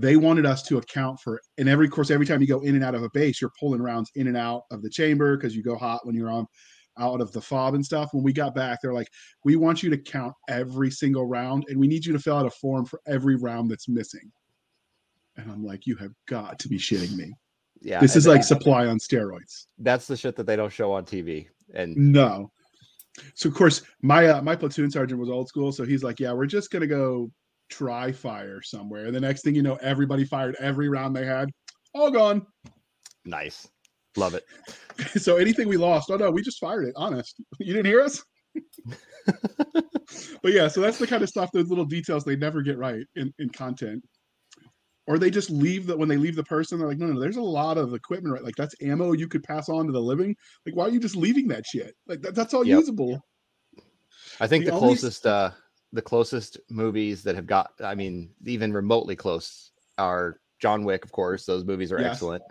[0.00, 2.84] They wanted us to account for, and every course, every time you go in and
[2.84, 5.62] out of a base, you're pulling rounds in and out of the chamber because you
[5.62, 6.46] go hot when you're on
[6.98, 8.10] out of the fob and stuff.
[8.12, 9.08] When we got back, they're like,
[9.44, 12.46] we want you to count every single round and we need you to fill out
[12.46, 14.30] a form for every round that's missing.
[15.36, 17.32] And I'm like, you have got to be shitting me.
[17.80, 19.66] Yeah, this is like supply on steroids.
[19.78, 21.46] that's the shit that they don't show on TV.
[21.74, 22.50] And No.
[23.34, 26.32] So of course my uh, my platoon sergeant was old school, so he's like, "Yeah,
[26.32, 27.30] we're just gonna go
[27.68, 31.50] try fire somewhere." The next thing you know, everybody fired every round they had,
[31.94, 32.46] all gone.
[33.24, 33.68] nice,
[34.16, 34.44] love it.
[35.22, 36.94] so anything we lost, oh no, we just fired it.
[36.96, 38.22] Honest, you didn't hear us.
[40.42, 43.04] but yeah, so that's the kind of stuff, those little details they never get right
[43.16, 44.02] in, in content.
[45.06, 47.38] Or they just leave that when they leave the person, they're like, no, no, there's
[47.38, 48.44] a lot of equipment, right?
[48.44, 50.36] Like that's ammo you could pass on to the living.
[50.66, 51.94] Like, why are you just leaving that shit?
[52.06, 52.80] Like that, that's all Yep.
[52.80, 53.18] usable.
[54.40, 55.50] I think The the, only closest uh
[55.92, 61.12] the closest movies that have got I mean even remotely close are John Wick, of
[61.12, 61.44] course.
[61.44, 62.12] Those movies are Yes.
[62.12, 62.42] excellent.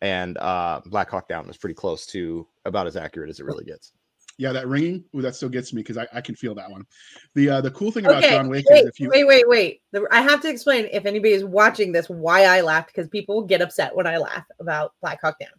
[0.00, 3.64] And uh Black Hawk Down was pretty close to about as accurate as it really
[3.64, 3.92] gets.
[4.38, 6.86] Yeah, that ringing, ooh, that still gets me because I, I can feel that one.
[7.34, 9.46] The uh, the cool thing about Okay, John Wick wait, is if you wait, wait,
[9.46, 9.82] wait.
[9.92, 13.42] The- I have to explain if anybody is watching this why I laughed because people
[13.42, 15.50] get upset when I laugh about Black Hawk Down,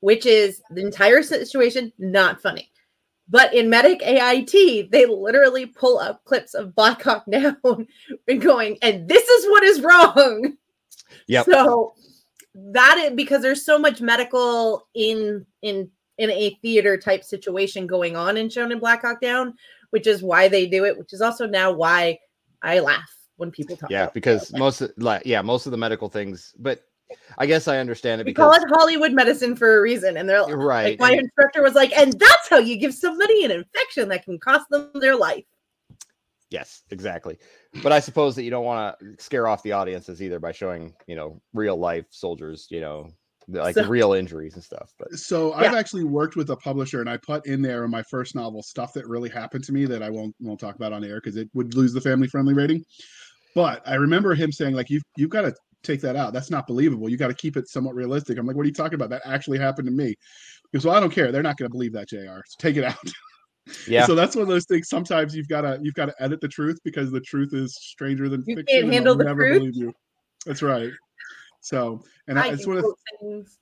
[0.00, 2.70] which is the entire situation not funny.
[3.28, 7.86] But in Medic AIT, they literally pull up clips of Black Hawk Down
[8.28, 10.56] and going, and this is what is wrong.
[11.26, 11.42] Yeah.
[11.44, 11.94] So
[12.54, 18.16] that is because there's so much medical in in in a theater type situation going
[18.16, 19.54] on in shown in Black Hawk Down,
[19.90, 22.18] which is why they do it, which is also now why
[22.60, 23.90] I laugh when people talk.
[23.90, 24.58] Yeah, about because it.
[24.58, 26.84] most of, like yeah, most of the medical things, but
[27.38, 30.28] I guess I understand it we call because it Hollywood medicine for a reason, and
[30.28, 30.98] they're right.
[30.98, 34.24] like, my and- instructor was like, and that's how you give somebody an infection that
[34.24, 35.44] can cost them their life.
[36.50, 37.38] Yes, exactly.
[37.82, 40.92] But I suppose that you don't want to scare off the audiences either by showing,
[41.06, 43.08] you know, real life soldiers, you know,
[43.48, 44.92] like So- real injuries and stuff.
[44.98, 48.02] But so I've actually worked with a publisher and I put in there in my
[48.02, 51.04] first novel stuff that really happened to me that I won't won't talk about on
[51.04, 52.84] air because it would lose the family friendly rating.
[53.54, 56.32] But I remember him saying like you've you've got to take that out.
[56.32, 57.08] That's not believable.
[57.08, 58.38] You got to keep it somewhat realistic.
[58.38, 59.10] I'm like, what are you talking about?
[59.10, 60.14] That actually happened to me.
[60.70, 61.30] Because well, I don't care.
[61.32, 62.40] They're not going to believe that, Jr.
[62.46, 62.96] So take it out.
[63.86, 64.88] yeah, So that's one of those things.
[64.88, 68.28] Sometimes you've got to you've got to edit the truth because the truth is stranger
[68.28, 68.80] than You fiction.
[68.82, 69.58] can't handle the never truth?
[69.58, 69.92] believe you.
[70.46, 70.90] That's right.
[71.60, 73.58] So and I, I it's one of the, things.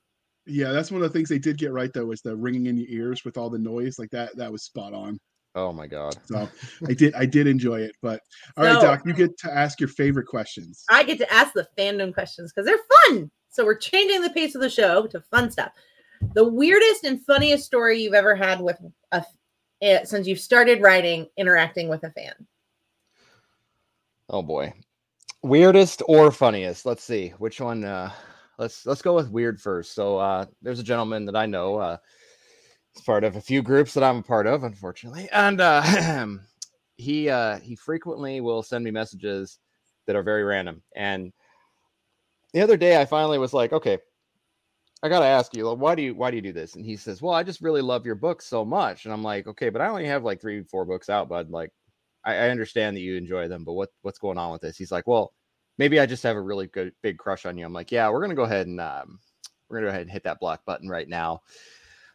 [0.46, 2.78] yeah, that's one of the things they did get right though is the ringing in
[2.78, 4.36] your ears with all the noise like that.
[4.36, 5.18] That was spot on.
[5.54, 6.16] Oh my god.
[6.24, 6.48] So
[6.88, 7.92] I did I did enjoy it.
[8.02, 8.20] But
[8.56, 10.84] all right, So- Doc, you get to ask your favorite questions.
[10.88, 13.30] I get to ask the fandom questions because they're fun.
[13.48, 15.72] So we're changing the pace of the show to fun stuff.
[16.34, 18.78] The weirdest and funniest story you've ever had with
[19.12, 19.24] a
[19.82, 22.34] eh, since you've started writing, interacting with a fan.
[24.28, 24.72] Oh boy.
[25.42, 26.86] Weirdest or funniest?
[26.86, 27.30] Let's see.
[27.38, 28.12] Which one uh
[28.58, 29.94] let's let's go with weird first.
[29.94, 31.96] So uh there's a gentleman that I know uh
[32.94, 35.28] he's part of a few groups that I'm a part of unfortunately.
[35.32, 36.26] And uh
[36.96, 39.58] he uh he frequently will send me messages
[40.06, 40.82] that are very random.
[40.96, 41.32] And
[42.52, 43.98] the other day I finally was like, okay,
[45.02, 46.76] I got to ask you, why do you why do you do this?
[46.76, 49.46] And he says, "Well, I just really love your books so much." And I'm like,
[49.46, 51.50] "Okay, but I only have like 3 4 books out, bud.
[51.50, 51.70] Like
[52.24, 54.76] I, I understand that you enjoy them, but what what's going on with this?
[54.76, 55.32] He's like, well,
[55.78, 57.64] maybe I just have a really good big crush on you.
[57.64, 59.18] I'm like, yeah, we're gonna go ahead and um,
[59.68, 61.40] we're gonna go ahead and hit that block button right now.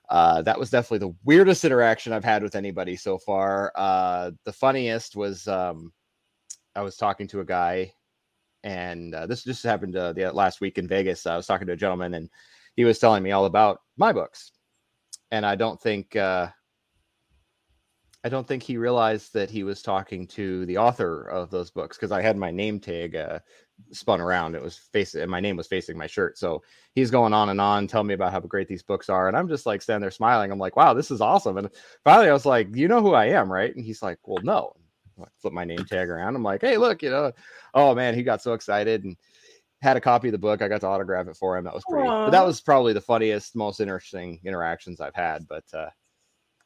[0.10, 3.72] Uh, that was definitely the weirdest interaction I've had with anybody so far.
[3.76, 5.92] Uh, the funniest was um,
[6.76, 7.94] I was talking to a guy,
[8.64, 11.26] and uh, this just happened uh, the last week in Vegas.
[11.26, 12.30] I was talking to a gentleman, and
[12.76, 14.52] he was telling me all about my books,
[15.32, 16.16] and I don't think.
[16.16, 16.50] Uh,
[18.24, 21.96] I don't think he realized that he was talking to the author of those books
[21.96, 23.38] because I had my name tag uh,
[23.92, 24.56] spun around.
[24.56, 26.38] It was facing, and my name was facing my shirt.
[26.38, 29.38] So he's going on and on, telling me about how great these books are, and
[29.38, 30.52] I'm just like standing there smiling.
[30.52, 31.70] I'm like, "Wow, this is awesome!" And
[32.04, 34.74] finally, I was like, "You know who I am, right?" And he's like, "Well, no."
[35.18, 36.36] I flip my name tag around.
[36.36, 37.32] I'm like, "Hey, look, you know."
[37.74, 39.16] Oh man, he got so excited and
[39.82, 40.62] had a copy of the book.
[40.62, 41.64] I got to autograph it for him.
[41.64, 42.06] That was great.
[42.06, 45.48] But that was probably the funniest, most interesting interactions I've had.
[45.48, 45.90] But uh,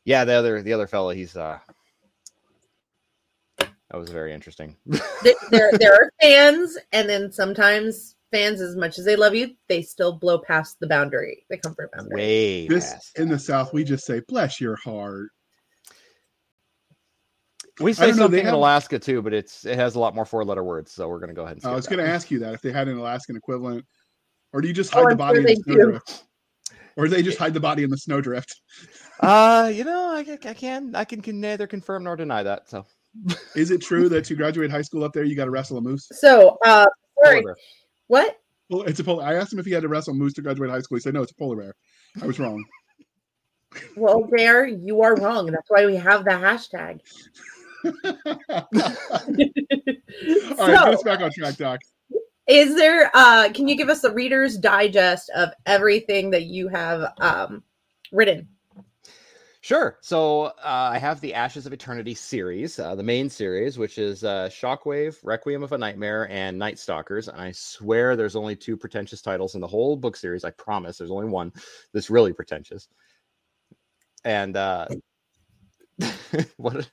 [0.05, 1.59] yeah, the other the other fellow, he's uh
[3.91, 4.75] that was very interesting.
[5.51, 9.81] There, there are fans, and then sometimes fans, as much as they love you, they
[9.81, 12.15] still blow past the boundary, the comfort boundary.
[12.15, 13.17] Way This past.
[13.19, 15.29] in the South, we just say, bless your heart.
[17.81, 20.13] We say don't know, something in have- Alaska too, but it's it has a lot
[20.15, 21.65] more four letter words, so we're gonna go ahead and.
[21.65, 23.85] I was going to ask you that if they had an Alaskan equivalent,
[24.53, 25.79] or do you just Oh, hide the body sure in the they do.
[25.79, 26.23] snowdrift?
[26.97, 28.61] Or do they just hide the body in the snowdrift?
[29.21, 32.69] Uh, you know, I, I can I can, can neither confirm nor deny that.
[32.69, 32.85] So
[33.55, 35.81] Is it true that to graduate high school up there, you got to wrestle a
[35.81, 36.07] moose?
[36.11, 36.87] So, uh,
[37.23, 37.43] sorry,
[38.07, 38.37] what?
[38.69, 39.23] Well, it's a polar.
[39.23, 40.97] I asked him if he had to wrestle a moose to graduate high school.
[40.97, 41.73] He said no, it's a polar bear.
[42.21, 42.63] I was wrong.
[43.95, 45.47] Well, Bear, you are wrong.
[45.47, 47.01] That's why we have the hashtag.
[50.59, 51.79] All right, get us back on track, Doc.
[52.47, 57.13] Is there uh can you give us the reader's digest of everything that you have
[57.19, 57.63] um
[58.11, 58.47] written?
[59.69, 59.99] Sure.
[60.01, 64.23] So uh, I have the Ashes of Eternity series, uh, the main series, which is
[64.23, 67.27] uh, Shockwave, Requiem of a Nightmare, and Night Stalkers.
[67.27, 70.43] And I swear there's only two pretentious titles in the whole book series.
[70.43, 71.53] I promise there's only one
[71.93, 72.87] that's really pretentious.
[74.25, 74.87] And uh,
[76.57, 76.89] what?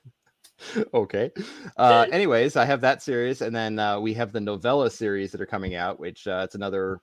[0.93, 1.31] okay.
[1.77, 5.41] Uh, anyways, I have that series, and then uh, we have the novella series that
[5.41, 6.99] are coming out, which uh, it's another.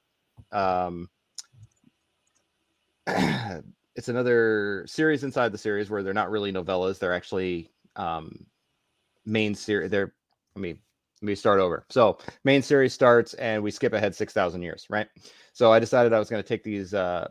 [0.52, 1.08] Um,
[3.96, 8.46] it's another series inside the series where they're not really novellas; they're actually um,
[9.24, 9.90] main series.
[9.90, 10.14] They're,
[10.56, 10.78] I mean,
[11.22, 11.86] let me start over.
[11.90, 15.08] So, main series starts, and we skip ahead six thousand years, right?
[15.52, 17.28] So, I decided I was going to take these uh,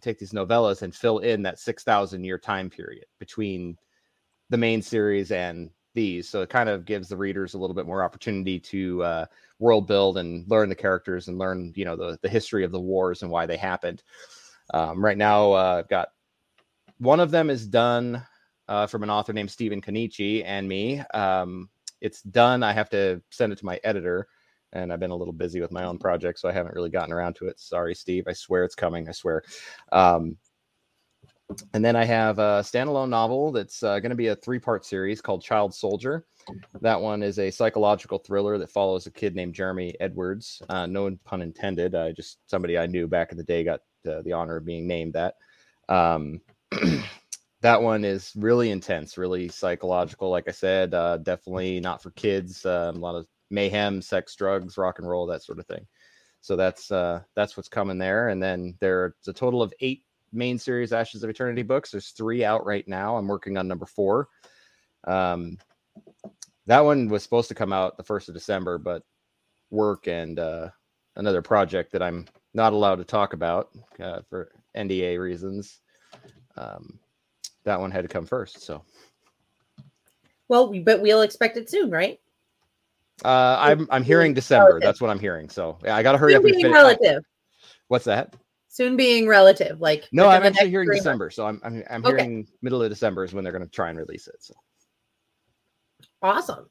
[0.00, 3.76] take these novellas and fill in that six thousand year time period between
[4.50, 6.28] the main series and these.
[6.28, 9.26] So, it kind of gives the readers a little bit more opportunity to uh,
[9.58, 12.80] world build and learn the characters and learn, you know, the the history of the
[12.80, 14.02] wars and why they happened.
[14.72, 16.08] Um, right now, uh, I've got
[16.98, 18.24] one of them is done
[18.68, 21.00] uh, from an author named Stephen Kenichi and me.
[21.14, 21.68] Um,
[22.00, 22.62] it's done.
[22.62, 24.28] I have to send it to my editor,
[24.72, 27.12] and I've been a little busy with my own project, so I haven't really gotten
[27.12, 27.58] around to it.
[27.60, 28.24] Sorry, Steve.
[28.26, 29.08] I swear it's coming.
[29.08, 29.42] I swear.
[29.92, 30.36] Um,
[31.74, 34.84] and then I have a standalone novel that's uh, going to be a three part
[34.84, 36.26] series called Child Soldier.
[36.80, 40.60] That one is a psychological thriller that follows a kid named Jeremy Edwards.
[40.68, 41.94] Uh, no pun intended.
[41.94, 45.14] I just somebody I knew back in the day got the honor of being named
[45.14, 45.34] that.
[45.88, 46.40] Um,
[47.60, 50.30] that one is really intense, really psychological.
[50.30, 52.64] Like I said, uh, definitely not for kids.
[52.64, 55.86] Uh, a lot of mayhem, sex, drugs, rock and roll, that sort of thing.
[56.40, 58.28] So that's uh, that's what's coming there.
[58.28, 61.90] And then there's a total of eight main series Ashes of Eternity books.
[61.90, 63.16] There's three out right now.
[63.16, 64.28] I'm working on number four.
[65.06, 65.58] Um,
[66.66, 69.02] that one was supposed to come out the first of December, but
[69.70, 70.68] work and uh,
[71.16, 73.68] another project that I'm not allowed to talk about
[74.02, 75.80] uh, for NDA reasons.
[76.56, 76.98] Um,
[77.64, 78.62] that one had to come first.
[78.62, 78.82] So,
[80.48, 82.18] well, but we'll expect it soon, right?
[83.24, 84.66] Uh, I'm I'm hearing December.
[84.66, 84.86] Relative.
[84.86, 85.50] That's what I'm hearing.
[85.50, 86.72] So yeah, I got to hurry soon up and finish.
[86.72, 87.22] Relative.
[87.88, 88.34] What's that?
[88.68, 91.26] Soon being relative, like no, I'm actually hearing December.
[91.26, 91.36] Months.
[91.36, 92.16] So I'm I'm, I'm okay.
[92.16, 94.36] hearing middle of December is when they're going to try and release it.
[94.40, 94.54] So
[96.22, 96.68] awesome.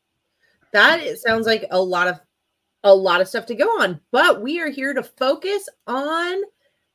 [0.72, 2.20] That it sounds like a lot of
[2.86, 6.42] a lot of stuff to go on, but we are here to focus on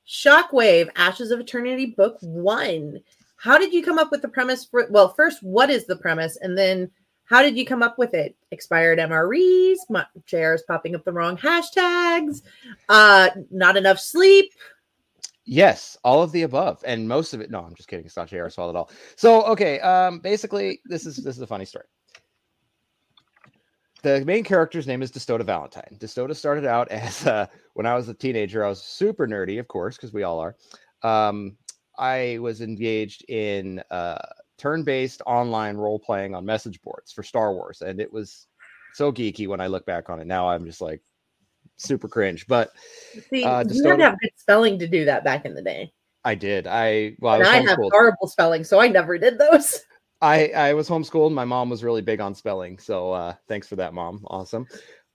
[0.06, 3.00] Shockwave Ashes of Eternity Book One.
[3.36, 4.86] How did you come up with the premise for?
[4.88, 6.90] Well, first, what is the premise, and then
[7.24, 8.36] how did you come up with it?
[8.52, 9.78] Expired MREs,
[10.26, 12.42] JR's popping up the wrong hashtags,
[12.88, 14.52] uh, not enough sleep.
[15.44, 17.50] Yes, all of the above, and most of it.
[17.50, 18.06] No, I'm just kidding.
[18.06, 18.90] It's not JR's fault at all.
[19.16, 21.86] So, okay, um, basically, this is this is a funny story
[24.02, 25.96] the main character's name is Destoda Valentine.
[25.98, 28.64] Destoda started out as uh, when I was a teenager.
[28.64, 30.56] I was super nerdy, of course, because we all are.
[31.02, 31.56] Um,
[31.98, 34.18] I was engaged in uh,
[34.58, 38.46] turn-based online role playing on message boards for Star Wars, and it was
[38.94, 40.26] so geeky when I look back on it.
[40.26, 41.02] Now I'm just like
[41.76, 42.46] super cringe.
[42.46, 42.70] But
[43.30, 45.62] See, uh, Destoda, you had to have good spelling to do that back in the
[45.62, 45.92] day.
[46.24, 46.66] I did.
[46.66, 49.80] I well, I, I have horrible spelling, so I never did those.
[50.20, 51.32] I I was homeschooled.
[51.32, 54.24] My mom was really big on spelling, so uh, thanks for that, mom.
[54.26, 54.66] Awesome.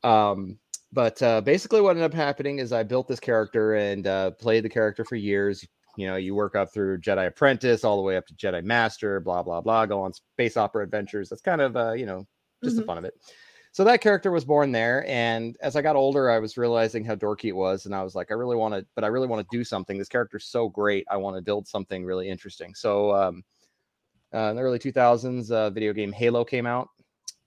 [0.03, 0.57] Um,
[0.91, 4.63] but uh, basically, what ended up happening is I built this character and uh, played
[4.63, 5.65] the character for years.
[5.97, 9.19] You know, you work up through Jedi Apprentice all the way up to Jedi Master,
[9.19, 9.85] blah blah blah.
[9.85, 11.29] Go on space opera adventures.
[11.29, 12.25] That's kind of uh, you know
[12.63, 12.81] just mm-hmm.
[12.81, 13.13] the fun of it.
[13.71, 17.15] So that character was born there, and as I got older, I was realizing how
[17.15, 19.45] dorky it was, and I was like, I really want to, but I really want
[19.45, 19.97] to do something.
[19.97, 21.05] This character's so great.
[21.11, 22.73] I want to build something really interesting.
[22.73, 23.43] So um,
[24.35, 26.89] uh, in the early 2000s, uh, video game Halo came out,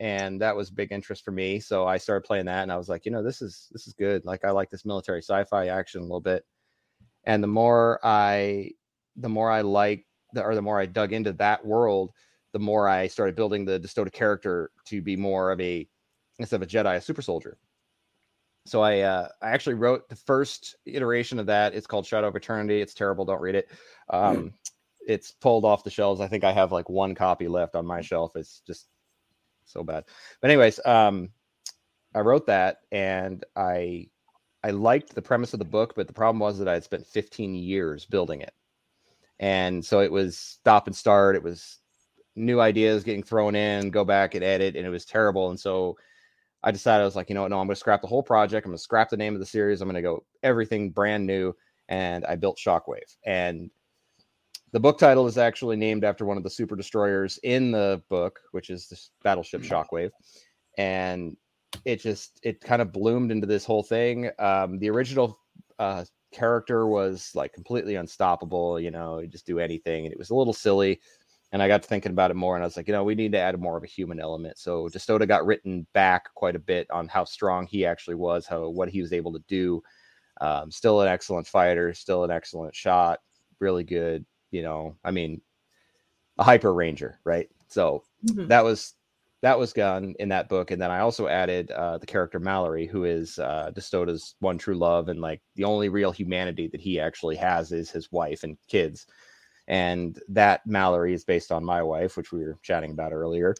[0.01, 1.61] and that was big interest for me.
[1.61, 3.92] So I started playing that, and I was like, you know, this is this is
[3.92, 4.24] good.
[4.24, 6.44] Like I like this military sci-fi action a little bit.
[7.24, 8.70] And the more I,
[9.16, 12.12] the more I like, the, or the more I dug into that world,
[12.53, 15.87] the more I started building the Destoda character to be more of a
[16.38, 17.59] instead of a Jedi, a super soldier.
[18.66, 21.74] So I uh, I actually wrote the first iteration of that.
[21.74, 22.81] It's called Shadow of Eternity.
[22.81, 23.24] It's terrible.
[23.24, 23.70] Don't read it.
[24.11, 24.53] Um,
[25.09, 26.21] it's pulled off the shelves.
[26.21, 28.37] I think I have like one copy left on my shelf.
[28.37, 28.87] It's just
[29.64, 30.05] so bad.
[30.41, 31.30] But anyways, um,
[32.14, 34.09] I wrote that and I
[34.62, 37.07] I liked the premise of the book, but the problem was that I had spent
[37.07, 38.53] 15 years building it.
[39.41, 41.37] And so it was stop and start.
[41.37, 41.78] It was
[42.37, 45.51] new ideas getting thrown in, go back and edit, and it was terrible.
[45.51, 45.97] And so
[46.62, 48.66] I decided I was like, you know what, no, I'm gonna scrap the whole project.
[48.66, 49.80] I'm gonna scrap the name of the series.
[49.80, 51.55] I'm gonna go everything brand new.
[51.89, 53.16] And I built Shockwave.
[53.24, 53.70] And
[54.73, 58.41] the book title is actually named after one of the super destroyers in the book,
[58.53, 59.69] which is the battleship mm.
[59.69, 60.11] Shockwave.
[60.77, 61.37] And
[61.85, 64.31] it just it kind of bloomed into this whole thing.
[64.39, 65.39] Um, the original
[65.79, 68.81] uh, character was like completely unstoppable.
[68.81, 71.01] You know, just do anything, and it was a little silly.
[71.51, 73.14] And I got to thinking about it more, and I was like, you know, we
[73.14, 74.59] need to add more of a human element.
[74.59, 78.69] So Destoda got written back quite a bit on how strong he actually was, how
[78.69, 79.83] what he was able to do.
[80.43, 83.21] Um, still an excellent fighter, still an excellent shot,
[83.61, 84.27] really good.
[84.51, 85.40] You know, I mean,
[86.38, 87.49] a hyper ranger, right?
[87.68, 88.46] So mm-hmm.
[88.49, 88.94] that was
[89.40, 92.86] that was done in that book, and then I also added uh, the character Mallory,
[92.86, 96.99] who is uh, Destoda's one true love, and like the only real humanity that he
[96.99, 99.07] actually has is his wife and kids.
[99.68, 103.55] And that Mallory is based on my wife, which we were chatting about earlier,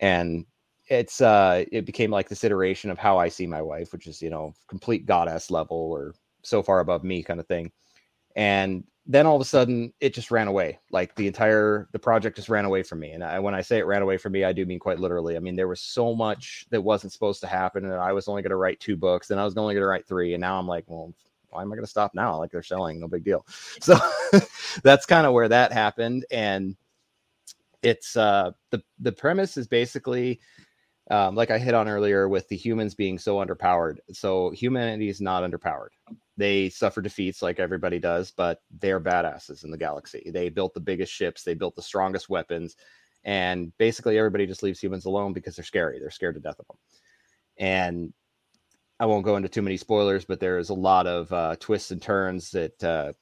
[0.00, 0.44] and
[0.88, 4.22] it's uh it became like this iteration of how I see my wife, which is
[4.22, 7.70] you know complete goddess level or so far above me kind of thing,
[8.36, 12.36] and then all of a sudden it just ran away like the entire the project
[12.36, 14.44] just ran away from me and I, when i say it ran away from me
[14.44, 17.46] i do mean quite literally i mean there was so much that wasn't supposed to
[17.46, 19.82] happen and i was only going to write two books and i was only going
[19.82, 21.12] to write three and now i'm like well
[21.56, 22.38] why am I going to stop now?
[22.38, 23.46] Like they're selling, no big deal.
[23.80, 23.96] So
[24.82, 26.24] that's kind of where that happened.
[26.30, 26.76] And
[27.82, 30.40] it's uh, the the premise is basically
[31.10, 33.98] um, like I hit on earlier with the humans being so underpowered.
[34.12, 35.90] So humanity is not underpowered.
[36.36, 40.30] They suffer defeats like everybody does, but they're badasses in the galaxy.
[40.32, 42.76] They built the biggest ships, they built the strongest weapons,
[43.24, 45.98] and basically everybody just leaves humans alone because they're scary.
[45.98, 46.76] They're scared to death of them.
[47.58, 48.12] And
[49.00, 52.00] I won't go into too many spoilers, but there's a lot of uh, twists and
[52.00, 53.12] turns that uh,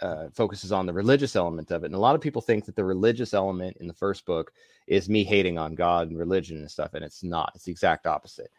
[0.00, 1.86] uh, focuses on the religious element of it.
[1.86, 4.52] And a lot of people think that the religious element in the first book
[4.86, 7.52] is me hating on God and religion and stuff, and it's not.
[7.54, 8.50] It's the exact opposite.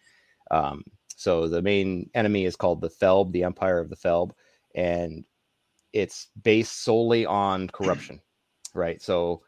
[0.51, 0.83] Um,
[1.15, 4.31] so the main enemy is called the Thelb, the Empire of the Thelb,
[4.73, 5.25] and
[5.93, 8.21] it's based solely on corruption,
[8.73, 9.01] right?
[9.01, 9.41] So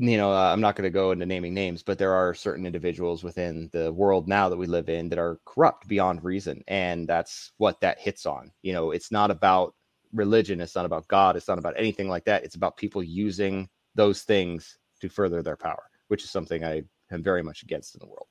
[0.00, 2.64] you know, uh, I'm not going to go into naming names, but there are certain
[2.64, 6.64] individuals within the world now that we live in that are corrupt beyond reason.
[6.68, 8.50] And that's what that hits on.
[8.62, 9.74] You know, it's not about
[10.14, 12.44] religion, it's not about God, it's not about anything like that.
[12.44, 17.22] It's about people using those things to further their power, which is something I am
[17.22, 18.26] very much against in the world.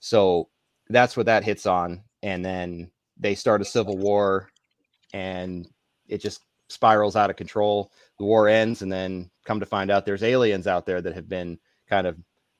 [0.00, 0.50] So
[0.90, 2.02] that's what that hits on.
[2.22, 4.48] And then they start a civil war
[5.12, 5.68] and
[6.08, 7.92] it just spirals out of control.
[8.18, 11.28] The war ends, and then come to find out there's aliens out there that have
[11.28, 11.58] been
[11.88, 12.16] kind of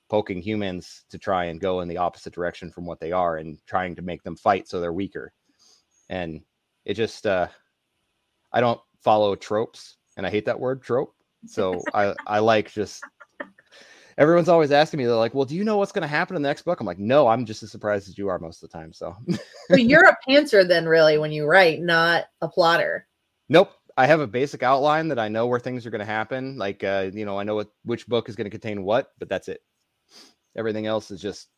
[0.09, 3.59] poking humans to try and go in the opposite direction from what they are and
[3.67, 5.31] trying to make them fight so they're weaker.
[6.09, 6.41] And
[6.85, 7.47] it just, uh,
[8.51, 11.13] I don't follow tropes, and I hate that word trope.
[11.45, 13.03] So I, I like just
[14.19, 16.41] everyone's always asking me, they're like, well, do you know what's going to happen in
[16.41, 16.79] the next book?
[16.79, 18.91] I'm like, no, I'm just as surprised as you are most of the time.
[18.91, 19.15] So,
[19.69, 23.07] so you're a pantser then, really, when you write, not a plotter.
[23.47, 23.71] Nope.
[23.97, 26.57] I have a basic outline that I know where things are going to happen.
[26.57, 29.27] Like, uh, you know, I know what which book is going to contain what, but
[29.27, 29.61] that's it.
[30.55, 31.49] Everything else is just.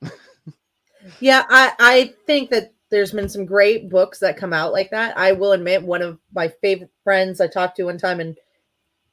[1.20, 5.16] yeah, I I think that there's been some great books that come out like that.
[5.18, 8.34] I will admit, one of my favorite friends I talked to one time, and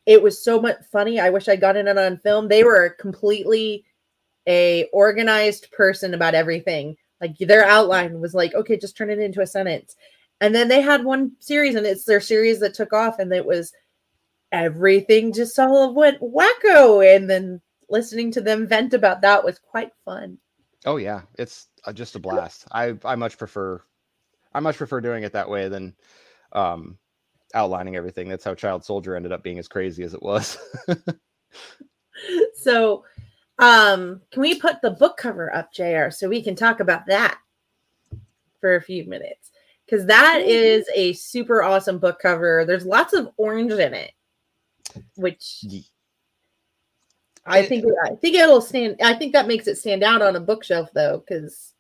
[0.06, 1.20] it was so much funny.
[1.20, 2.48] I wish I got in it on film.
[2.48, 3.86] They were completely
[4.48, 6.96] a organized person about everything.
[7.22, 9.96] Like their outline was like, okay, just turn it into a sentence
[10.42, 13.46] and then they had one series, and it's their series that took off, and it
[13.46, 13.74] was
[14.52, 17.16] everything just all went wacko.
[17.16, 20.38] And then listening to them vent about that was quite fun.
[20.86, 22.68] Oh yeah, it's uh, just a blast.
[22.72, 23.82] I I much prefer
[24.54, 25.94] I much prefer doing it that way than
[26.54, 26.98] um
[27.54, 28.30] outlining everything.
[28.30, 30.58] That's how Child Soldier ended up being as crazy as it was.
[32.54, 33.04] so
[33.60, 37.40] um can we put the book cover up, JR, so we can talk about that
[38.60, 39.52] for a few minutes?
[39.90, 42.64] because that is a super awesome book cover.
[42.66, 44.12] There's lots of orange in it,
[45.16, 45.64] which
[47.46, 48.98] I think I think it'll stand.
[49.04, 51.74] I think that makes it stand out on a bookshelf though, because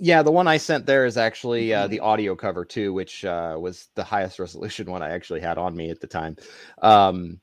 [0.00, 3.56] yeah, the one I sent there is actually uh, the audio cover too, which uh,
[3.60, 6.36] was the highest resolution one I actually had on me at the time.
[6.80, 7.38] Um,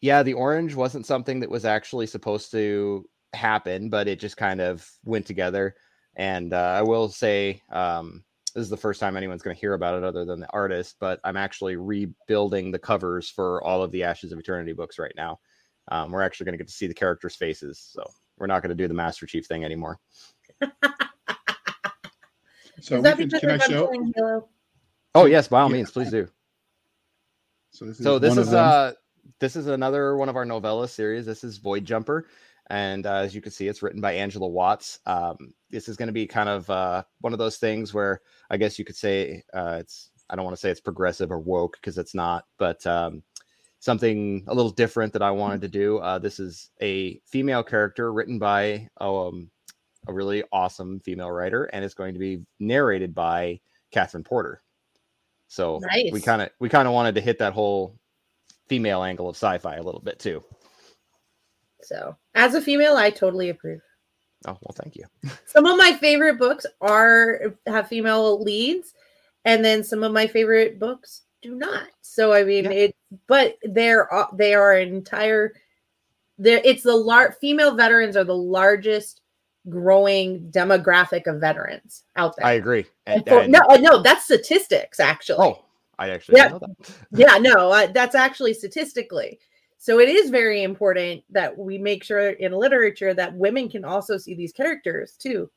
[0.00, 3.04] yeah, the orange wasn't something that was actually supposed to
[3.34, 5.74] happen, but it just kind of went together.
[6.16, 8.24] And uh, I will say, um,
[8.54, 10.96] this is the first time anyone's going to hear about it other than the artist,
[11.00, 15.14] but I'm actually rebuilding the covers for all of the Ashes of Eternity books right
[15.16, 15.40] now.
[15.88, 18.04] Um, we're actually going to get to see the characters' faces, so
[18.38, 19.98] we're not going to do the Master Chief thing anymore.
[22.84, 24.48] so can, can I show?
[25.14, 25.76] Oh yes, by all yeah.
[25.76, 26.28] means, please do.
[27.70, 28.92] So this is, so this is uh
[29.40, 31.24] this is another one of our novella series.
[31.24, 32.26] This is Void Jumper.
[32.68, 34.98] And uh, as you can see, it's written by Angela Watts.
[35.06, 38.20] Um, this is going to be kind of uh, one of those things where
[38.50, 41.38] I guess you could say uh, it's, I don't want to say it's progressive or
[41.38, 43.22] woke because it's not, but um,
[43.80, 45.98] something a little different that I wanted to do.
[45.98, 49.50] Uh, this is a female character written by um,
[50.06, 54.62] a really awesome female writer, and it's going to be narrated by Catherine Porter.
[55.48, 55.80] So
[56.10, 57.96] we kind of we kind of wanted to hit that whole
[58.68, 60.42] female angle of sci-fi a little bit too.
[61.82, 63.80] So, as a female, I totally approve.
[64.46, 65.04] Oh well, thank you.
[65.46, 68.94] Some of my favorite books are have female leads,
[69.44, 71.88] and then some of my favorite books do not.
[72.00, 72.70] So, I mean, Yeah.
[72.70, 72.96] it,
[73.26, 75.52] but they're they are entire.
[76.36, 79.20] There, it's the large female veterans are the largest
[79.68, 82.46] growing demographic of veterans out there.
[82.46, 82.84] I agree.
[83.06, 85.38] And for- and- no, uh, no, that's statistics actually.
[85.46, 85.64] oh,
[85.98, 86.48] I actually Yeah.
[86.48, 86.90] know that.
[87.12, 89.38] yeah no uh, that's actually statistically
[89.78, 94.16] so it is very important that we make sure in literature that women can also
[94.18, 95.50] see these characters too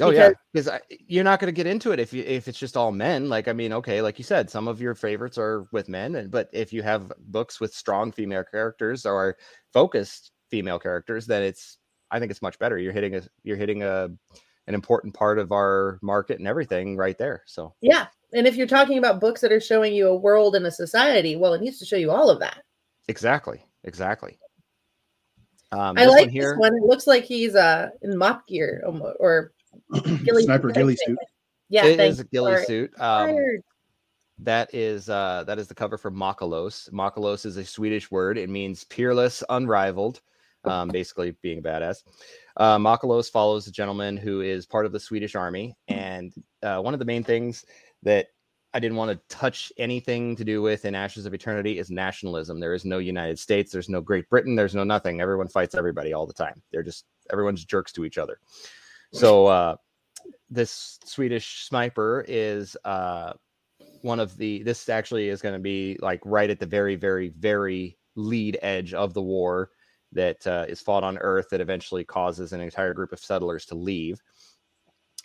[0.00, 2.58] Oh yeah, because- because you're not going to get into it if you if it's
[2.58, 3.28] just all men.
[3.28, 6.32] Like I mean, okay, like you said, some of your favorites are with men, and
[6.32, 9.36] but if you have books with strong female characters or
[9.72, 11.78] focused female characters, then it's
[12.14, 12.78] I think it's much better.
[12.78, 14.08] You're hitting a you're hitting a
[14.66, 17.42] an important part of our market and everything right there.
[17.46, 20.66] So yeah and if you're talking about books that are showing you a world and
[20.66, 22.62] a society well it needs to show you all of that
[23.08, 24.38] exactly, exactly.
[25.72, 26.50] Um, i this like one here.
[26.50, 29.52] this one it looks like he's uh in mop gear almo- or
[30.24, 31.18] ghillie Sniper ghillie suit.
[31.68, 32.66] yeah it thanks is a ghillie Sorry.
[32.66, 33.00] suit.
[33.00, 33.36] Um,
[34.38, 36.90] That is uh that is the cover for Makalos.
[36.90, 38.36] Makalos is a Swedish word.
[38.36, 40.22] It means peerless, unrivaled,
[40.64, 42.02] um, basically being a badass.
[42.56, 46.94] Uh, Makalos follows a gentleman who is part of the Swedish army, and uh, one
[46.94, 47.64] of the main things
[48.02, 48.28] that
[48.74, 52.58] I didn't want to touch anything to do with in Ashes of Eternity is nationalism.
[52.58, 53.70] There is no United States.
[53.70, 54.56] There's no Great Britain.
[54.56, 55.20] There's no nothing.
[55.20, 56.60] Everyone fights everybody all the time.
[56.72, 58.40] They're just everyone's jerks to each other.
[59.12, 59.76] So uh,
[60.50, 63.34] this Swedish sniper is uh,
[64.02, 64.64] one of the.
[64.64, 68.92] This actually is going to be like right at the very, very, very lead edge
[68.92, 69.70] of the war
[70.14, 73.74] that uh, is fought on Earth that eventually causes an entire group of settlers to
[73.74, 74.20] leave.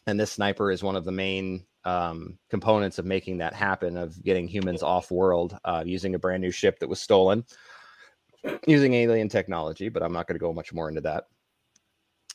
[0.08, 4.22] And this sniper is one of the main um, components of making that happen, of
[4.24, 7.46] getting humans off world uh, using a brand new ship that was stolen,
[8.68, 9.90] using alien technology.
[9.90, 11.26] But I'm not going to go much more into that.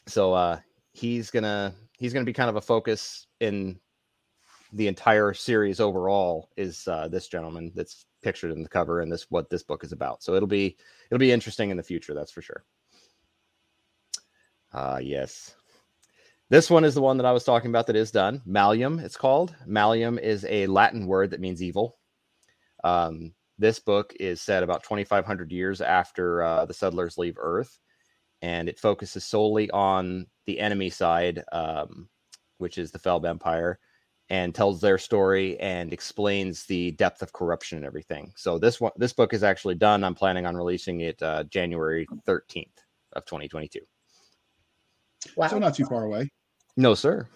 [0.07, 0.61] So uh,
[0.93, 3.81] he's gonna he's gonna be kind of a focus in
[4.73, 6.51] the entire series overall.
[6.57, 9.93] Is uh, this gentleman that's pictured in the cover and this what this book is
[9.93, 10.22] about.
[10.22, 10.77] So it'll be
[11.11, 12.64] it'll be interesting in the future, that's for sure.
[14.72, 15.55] Uh yes.
[16.51, 18.43] This one is the one that I was talking about that is done.
[18.47, 19.55] Malleum, it's called.
[19.66, 21.97] Malleum is a Latin word that means evil.
[22.83, 27.79] Um, this book is set about 2,500 years after uh, the settlers leave Earth,
[28.43, 32.09] and it focuses solely on the enemy side, um,
[32.59, 33.79] which is the Felb Empire,
[34.35, 38.32] and tells their story and explains the depth of corruption and everything.
[38.35, 40.03] So this one, this book is actually done.
[40.03, 42.66] I'm planning on releasing it uh, January 13th
[43.12, 43.78] of 2022.
[45.37, 46.28] wow So not too far away.
[46.76, 47.28] No, sir,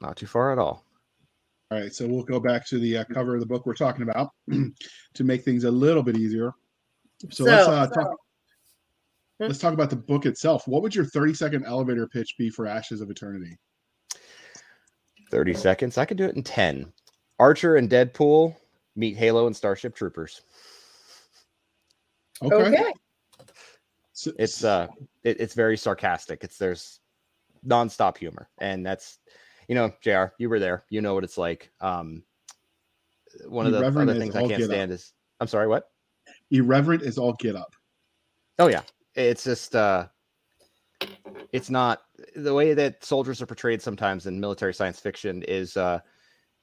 [0.00, 0.84] not too far at all.
[1.72, 4.08] All right, so we'll go back to the uh, cover of the book we're talking
[4.08, 4.30] about
[5.14, 6.52] to make things a little bit easier.
[7.32, 8.16] So, let's So- uh, talk.
[9.40, 9.46] Hmm?
[9.48, 10.68] Let's talk about the book itself.
[10.68, 13.58] What would your 30 second elevator pitch be for Ashes of Eternity?
[15.30, 15.98] 30 seconds.
[15.98, 16.92] I could do it in 10.
[17.38, 18.54] Archer and Deadpool
[18.96, 20.42] meet Halo and Starship Troopers.
[22.42, 22.54] Okay.
[22.54, 22.92] okay
[24.38, 24.88] It's uh
[25.22, 26.44] it, it's very sarcastic.
[26.44, 27.00] It's there's
[27.66, 28.48] nonstop humor.
[28.58, 29.18] And that's
[29.68, 30.84] you know, JR, you were there.
[30.90, 31.70] You know what it's like.
[31.80, 32.22] Um
[33.46, 34.70] one of the other things I can't get up.
[34.70, 35.90] stand is I'm sorry, what?
[36.50, 37.74] irreverent is all get up.
[38.58, 38.82] Oh yeah.
[39.14, 40.06] It's just uh
[41.54, 42.02] it's not
[42.34, 46.00] the way that soldiers are portrayed sometimes in military science fiction is uh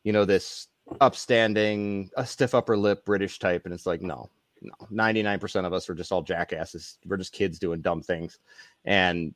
[0.04, 0.68] you know this
[1.00, 4.30] upstanding a stiff upper lip british type and it's like no
[4.62, 4.74] no.
[4.92, 7.00] 99% of us are just all jackasses.
[7.08, 8.38] We're just kids doing dumb things.
[8.86, 9.34] And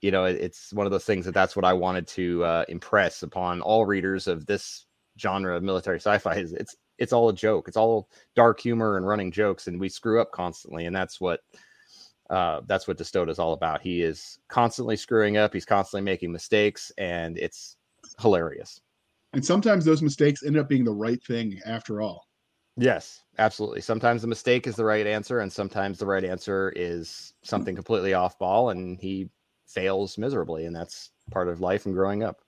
[0.00, 2.64] you know it- it's one of those things that that's what i wanted to uh,
[2.68, 4.86] impress upon all readers of this
[5.18, 7.66] genre of military sci-fi is it's it's all a joke.
[7.68, 11.40] It's all dark humor and running jokes and we screw up constantly and that's what
[12.32, 13.82] uh, that's what Destoda is all about.
[13.82, 15.52] He is constantly screwing up.
[15.52, 17.76] He's constantly making mistakes, and it's
[18.20, 18.80] hilarious.
[19.34, 22.26] And sometimes those mistakes end up being the right thing after all.
[22.78, 23.82] Yes, absolutely.
[23.82, 28.14] Sometimes the mistake is the right answer, and sometimes the right answer is something completely
[28.14, 29.28] off ball, and he
[29.66, 32.40] fails miserably, and that's part of life and growing up.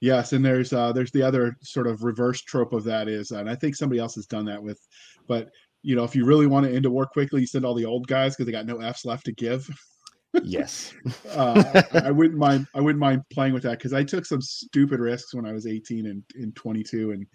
[0.00, 3.48] Yes, and there's uh there's the other sort of reverse trope of that is, and
[3.48, 4.80] I think somebody else has done that with,
[5.26, 5.50] but
[5.86, 7.84] you know, if you really want to end a war quickly, you send all the
[7.84, 9.68] old guys because they got no Fs left to give.
[10.42, 10.92] Yes.
[11.30, 12.66] Uh, I wouldn't mind.
[12.74, 15.66] I wouldn't mind playing with that because I took some stupid risks when I was
[15.66, 17.26] 18 and in 22 and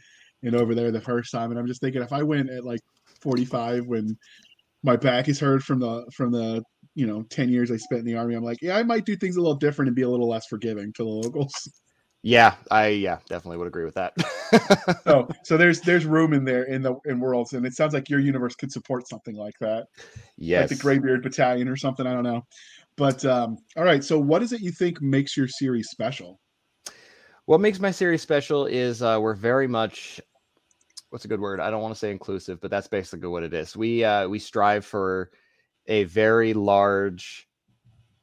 [0.44, 2.80] and over there the first time, and I'm just thinking if I went at like
[3.22, 4.18] 45 when
[4.84, 6.64] my back is hurt from the from the
[6.96, 8.36] you know 10 years I spent in the army.
[8.36, 10.48] I'm like, yeah, I might do things a little different and be a little less
[10.48, 11.54] forgiving to the locals.
[12.24, 14.14] Yeah, I yeah definitely would agree with that.
[15.08, 18.10] oh, so there's there's room in there in the in worlds, and it sounds like
[18.10, 19.88] your universe could support something like that.
[20.38, 22.06] Yes, like the Graybeard Battalion or something.
[22.06, 22.46] I don't know,
[22.96, 24.04] but um, all right.
[24.04, 26.40] So, what is it you think makes your series special?
[27.46, 30.22] What makes my series special is uh, we're very much
[31.10, 31.60] what's a good word?
[31.60, 33.76] I don't want to say inclusive, but that's basically what it is.
[33.76, 35.32] We uh, we strive for
[35.88, 37.48] a very large,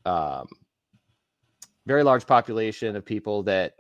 [0.05, 0.49] um,
[1.87, 3.75] very large population of people that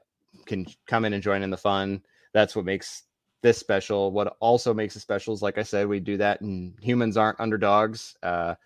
[0.48, 2.02] can come in and join in the fun.
[2.32, 3.04] That's what makes
[3.42, 4.10] this special.
[4.10, 7.40] What also makes it special is, like I said, we do that, and humans aren't
[7.40, 8.16] underdogs.
[8.22, 8.56] Uh,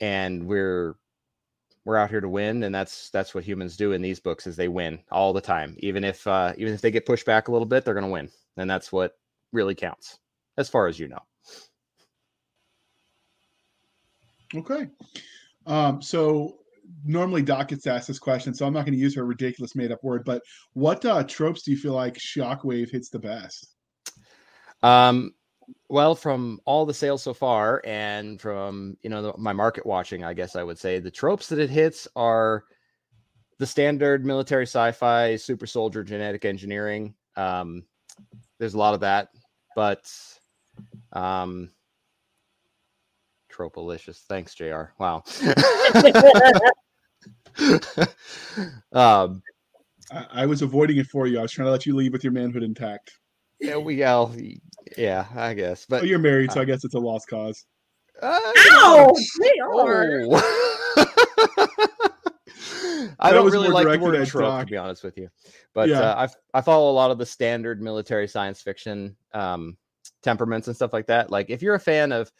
[0.00, 0.96] and we're
[1.84, 4.56] we're out here to win, and that's that's what humans do in these books is
[4.56, 5.76] they win all the time.
[5.78, 8.12] Even if uh, even if they get pushed back a little bit, they're going to
[8.12, 9.16] win, and that's what
[9.52, 10.18] really counts,
[10.56, 11.22] as far as you know.
[14.54, 14.88] Okay.
[15.66, 16.58] Um, so
[17.04, 19.92] normally Doc gets asked this question, so I'm not going to use her ridiculous made
[19.92, 23.74] up word, but what uh, tropes do you feel like Shockwave hits the best?
[24.82, 25.34] Um,
[25.88, 30.24] well, from all the sales so far, and from you know the, my market watching,
[30.24, 32.64] I guess I would say the tropes that it hits are
[33.58, 37.14] the standard military sci-fi, super soldier, genetic engineering.
[37.36, 37.84] Um,
[38.58, 39.28] there's a lot of that,
[39.74, 40.10] but
[41.12, 41.70] um,
[43.58, 44.24] tropolicious.
[44.28, 44.82] Thanks, Jr.
[44.98, 45.24] Wow.
[48.92, 49.42] um,
[50.12, 51.40] I, I, was avoiding it for you.
[51.40, 53.10] I was trying to let you leave with your manhood intact.
[53.60, 54.32] Yeah, we all,
[54.96, 55.84] yeah, I guess.
[55.88, 57.64] But oh, you're married, so uh, I guess it's a lost cause.
[58.22, 58.38] Uh,
[58.72, 59.12] Ow!
[59.40, 60.22] They are.
[63.20, 65.28] I don't really like the word trope, to be honest with you.
[65.74, 66.00] But yeah.
[66.00, 69.76] uh, I I follow a lot of the standard military science fiction um,
[70.22, 71.30] temperaments and stuff like that.
[71.30, 72.30] Like if you're a fan of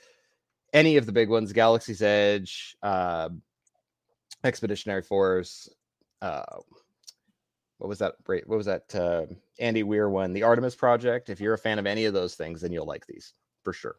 [0.72, 3.28] any of the big ones, Galaxy's Edge, uh,
[4.44, 5.68] Expeditionary Force,
[6.22, 6.42] uh,
[7.78, 8.14] what was that?
[8.26, 8.94] What was that?
[8.94, 9.26] Uh,
[9.60, 11.30] Andy Weir one, the Artemis Project.
[11.30, 13.32] If you're a fan of any of those things, then you'll like these
[13.64, 13.96] for sure.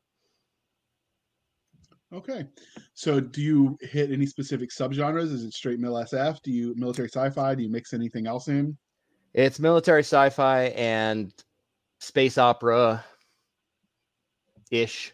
[2.11, 2.47] Okay,
[2.93, 5.31] so do you hit any specific subgenres?
[5.31, 6.41] Is it straight mil SF?
[6.41, 7.55] Do you military sci-fi?
[7.55, 8.77] Do you mix anything else in?
[9.33, 11.31] It's military sci-fi and
[11.99, 13.05] space opera
[14.71, 15.13] ish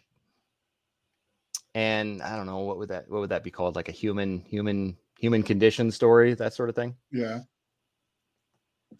[1.76, 4.40] and I don't know what would that what would that be called like a human
[4.48, 6.96] human human condition story that sort of thing.
[7.12, 7.40] Yeah.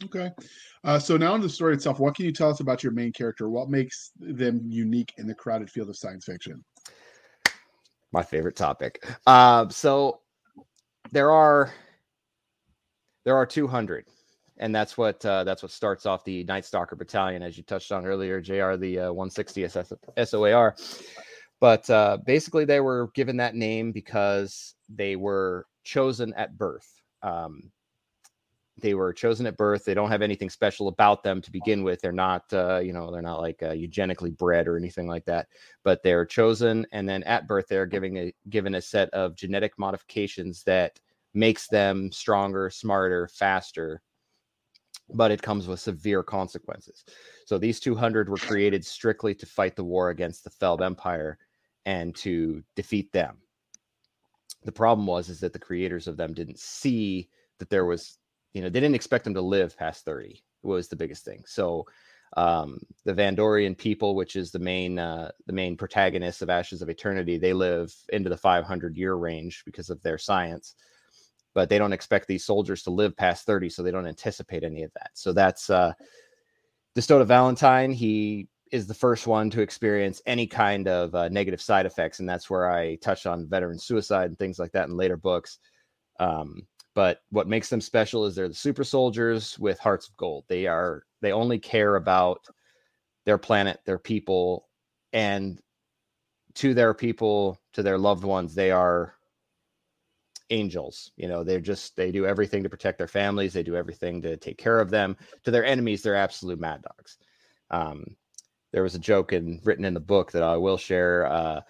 [0.05, 0.31] Okay.
[0.85, 3.13] Uh, so now in the story itself, what can you tell us about your main
[3.13, 3.49] character?
[3.49, 6.63] What makes them unique in the crowded field of science fiction?
[8.13, 9.07] My favorite topic.
[9.27, 10.21] Uh, so
[11.13, 11.73] there are
[13.25, 14.05] there are 200
[14.59, 17.91] and that's what uh, that's what starts off the Night Stalker Battalion, as you touched
[17.91, 18.43] on earlier.
[18.43, 18.77] Jr.
[18.77, 20.77] The uh, 160th SOAR.
[21.61, 27.01] But uh, basically, they were given that name because they were chosen at birth.
[27.23, 27.73] Um,
[28.79, 29.85] they were chosen at birth.
[29.85, 32.01] They don't have anything special about them to begin with.
[32.01, 35.49] They're not, uh, you know, they're not like uh, eugenically bred or anything like that.
[35.83, 39.79] But they're chosen, and then at birth, they're giving a given a set of genetic
[39.79, 41.01] modifications that
[41.33, 44.03] makes them stronger, smarter, faster.
[45.15, 47.05] But it comes with severe consequences.
[47.47, 51.39] So these 200 were created strictly to fight the war against the Felb Empire
[51.87, 53.39] and to defeat them.
[54.65, 58.19] The problem was is that the creators of them didn't see that there was,
[58.53, 61.45] you know, they didn't expect them to live past 30 was the biggest thing.
[61.47, 61.87] So
[62.37, 66.89] um, the Vandorian people, which is the main uh, the main protagonists of Ashes of
[66.89, 70.75] Eternity, they live into the 500 year range because of their science,
[71.55, 74.83] but they don't expect these soldiers to live past 30, so they don't anticipate any
[74.83, 75.11] of that.
[75.15, 75.93] So that's uh,
[76.97, 77.93] Destoda Valentine.
[77.93, 82.29] He is the first one to experience any kind of uh, negative side effects, and
[82.29, 85.59] that's where I touch on veteran suicide and things like that in later books.
[86.19, 90.45] Um, but what makes them special is they're the super soldiers with hearts of gold.
[90.49, 92.47] They are they only care about
[93.25, 94.69] their planet, their people,
[95.13, 95.61] and
[96.55, 99.15] to their people, to their loved ones, they are
[100.51, 101.13] angels.
[101.17, 103.53] You know, they're just they do everything to protect their families.
[103.53, 105.17] They do everything to take care of them.
[105.45, 107.19] To their enemies, they're absolute mad dogs.
[107.71, 108.17] Um,
[108.77, 111.63] there was a joke in written in the book that I will share uh,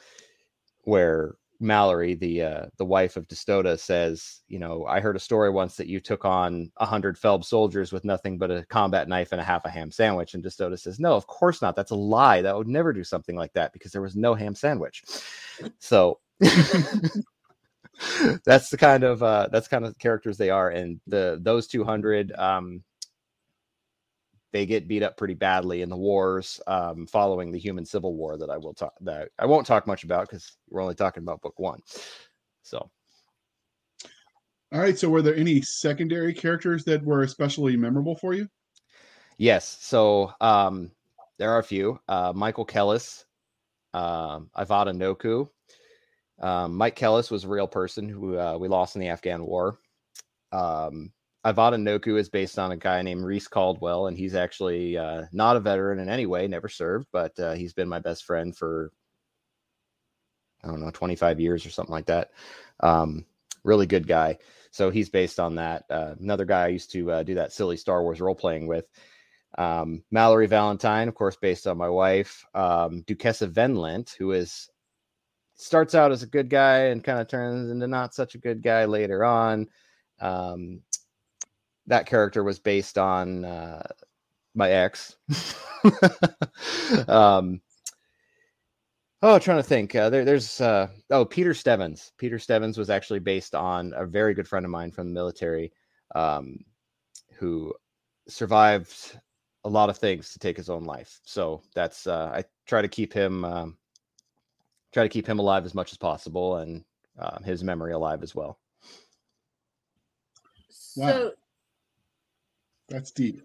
[0.82, 5.50] where Mallory, the uh, the wife of Destoda, says, you know, I heard a story
[5.50, 9.30] once that you took on a hundred Felb soldiers with nothing but a combat knife
[9.30, 11.76] and a half a ham sandwich, and Destoda says, no, of course not.
[11.76, 12.42] That's a lie.
[12.42, 15.04] That would never do something like that because there was no ham sandwich.
[15.78, 16.18] So.
[18.44, 22.32] that's the kind of uh, that's kind of characters they are, and the those 200
[22.32, 22.82] um,
[24.57, 28.38] they get beat up pretty badly in the wars um, following the human civil war
[28.38, 31.42] that I will talk that I won't talk much about because we're only talking about
[31.42, 31.80] book one.
[32.62, 32.90] So
[34.72, 34.98] All right.
[34.98, 38.48] So, were there any secondary characters that were especially memorable for you?
[39.36, 40.90] yes, so um,
[41.38, 42.00] there are a few.
[42.09, 43.24] Uh, Michael Kellis,
[43.92, 45.48] um, Ivada Noku.
[46.40, 49.78] Um, Mike Kellis was a real person who uh, we lost in the Afghan War.
[50.50, 51.12] Um,
[51.47, 55.57] Ivada Noku is based on a guy named Reese Caldwell, and he's actually uh, not
[55.57, 58.90] a veteran in any way, never served, but uh, he's been my best friend for
[60.64, 62.32] I don't know, 25 years or something like that.
[62.80, 63.24] Um,
[63.62, 64.38] really good guy.
[64.72, 65.84] So he's based on that.
[65.88, 68.86] Uh, another guy I used to uh, do that silly Star Wars role playing with.
[69.57, 72.44] Um, Mallory Valentine, of course, based on my wife.
[72.55, 74.68] Um, Duquesa Venlint, who is
[75.55, 78.62] starts out as a good guy and kind of turns into not such a good
[78.62, 79.68] guy later on.
[80.20, 80.82] Um,
[81.87, 83.82] that character was based on uh,
[84.55, 85.16] my ex.
[87.09, 87.61] um,
[89.22, 89.95] oh, trying to think.
[89.95, 92.12] Uh, there, there's uh, oh Peter Stevens.
[92.18, 95.72] Peter Stevens was actually based on a very good friend of mine from the military,
[96.14, 96.59] um,
[97.34, 97.72] who
[98.28, 99.18] survived
[99.64, 101.20] a lot of things to take his own life.
[101.24, 103.76] So that's uh, I try to keep him um,
[104.93, 106.84] try to keep him alive as much as possible and
[107.18, 108.59] uh, his memory alive as well.
[110.97, 111.09] Wow.
[111.09, 111.32] So
[112.89, 113.43] That's deep.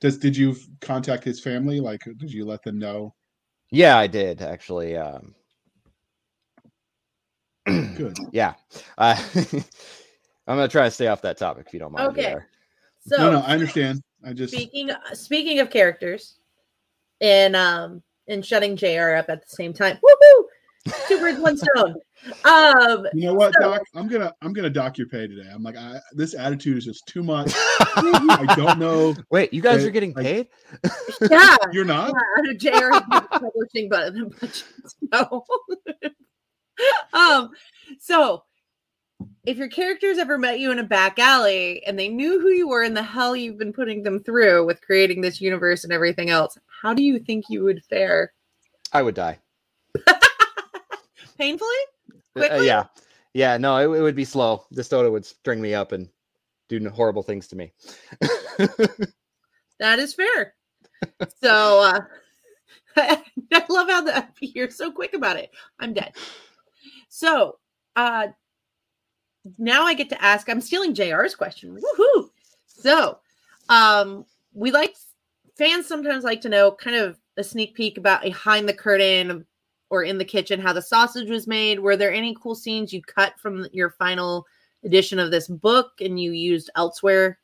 [0.00, 1.80] Does did you contact his family?
[1.80, 3.14] Like, did you let them know?
[3.70, 4.96] Yeah, I did actually.
[4.96, 5.34] Um,
[7.66, 8.18] Good.
[8.32, 8.54] yeah,
[8.98, 9.16] uh,
[10.46, 12.10] I'm gonna try to stay off that topic if you don't mind.
[12.10, 12.32] Okay.
[12.32, 12.38] JR.
[13.06, 14.02] so no, no, I understand.
[14.24, 16.38] I just speaking speaking of characters
[17.20, 19.96] and um and shutting JR up at the same time.
[19.96, 20.43] Woohoo!
[21.08, 21.94] Two birds, one stone.
[22.44, 23.82] Um You know what, So- Doc?
[23.94, 25.48] I'm gonna I'm gonna dock your pay today.
[25.52, 27.52] I'm like, I, this attitude is just too much.
[27.54, 29.14] I don't know.
[29.30, 30.48] Wait, you guys Uh, are getting like- paid?
[31.30, 31.56] yeah.
[31.72, 32.12] You're not.
[32.44, 34.64] Yeah, JR has no publishing button budget.
[35.12, 35.44] No.
[37.12, 37.50] um,
[37.98, 38.42] so
[39.46, 42.68] if your characters ever met you in a back alley and they knew who you
[42.68, 46.30] were and the hell you've been putting them through with creating this universe and everything
[46.30, 48.32] else, how do you think you would fare?
[48.92, 49.38] I would die.
[51.38, 51.68] Painfully?
[52.36, 52.84] Uh, yeah,
[53.32, 53.56] yeah.
[53.56, 54.64] No, it, it would be slow.
[54.74, 56.08] Destoda would string me up and
[56.68, 57.72] do horrible things to me.
[59.78, 60.54] That is fair.
[61.42, 62.00] so uh
[62.96, 65.50] I love how that you're so quick about it.
[65.78, 66.14] I'm dead.
[67.08, 67.58] So
[67.96, 68.28] uh
[69.58, 71.78] now I get to ask, I'm stealing JR's question.
[71.78, 72.30] Woohoo!
[72.66, 73.18] So
[73.68, 74.94] um we like
[75.58, 79.44] fans sometimes like to know kind of a sneak peek about behind the curtain
[79.94, 81.78] or in the kitchen how the sausage was made.
[81.78, 84.44] Were there any cool scenes you cut from your final
[84.82, 87.38] edition of this book and you used elsewhere?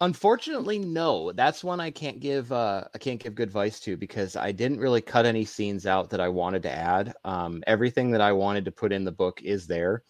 [0.00, 1.30] Unfortunately, no.
[1.30, 2.50] That's one I can't give.
[2.50, 6.10] Uh, I can't give good advice to because I didn't really cut any scenes out
[6.10, 7.14] that I wanted to add.
[7.24, 10.02] Um, everything that I wanted to put in the book is there.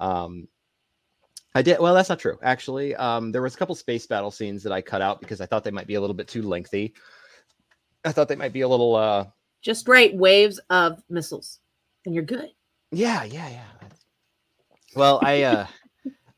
[0.00, 0.48] Um,
[1.54, 1.80] I did.
[1.80, 2.38] Well, that's not true.
[2.42, 5.46] Actually, um, there was a couple space battle scenes that I cut out because I
[5.46, 6.92] thought they might be a little bit too lengthy.
[8.04, 8.94] I thought they might be a little.
[8.94, 9.24] Uh,
[9.62, 11.58] Just right waves of missiles
[12.06, 12.48] and you're good.
[12.92, 13.88] yeah, yeah, yeah.
[14.96, 15.42] Well, I.
[15.42, 15.66] Uh,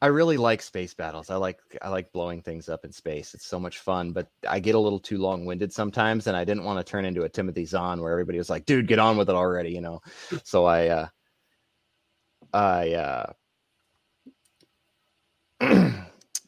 [0.01, 1.31] I really like space battles.
[1.31, 3.35] I like I like blowing things up in space.
[3.35, 6.65] It's so much fun, but I get a little too long-winded sometimes and I didn't
[6.65, 9.29] want to turn into a Timothy Zahn where everybody was like, "Dude, get on with
[9.31, 10.03] it already," you know.
[10.43, 11.07] So I uh
[12.53, 13.33] I uh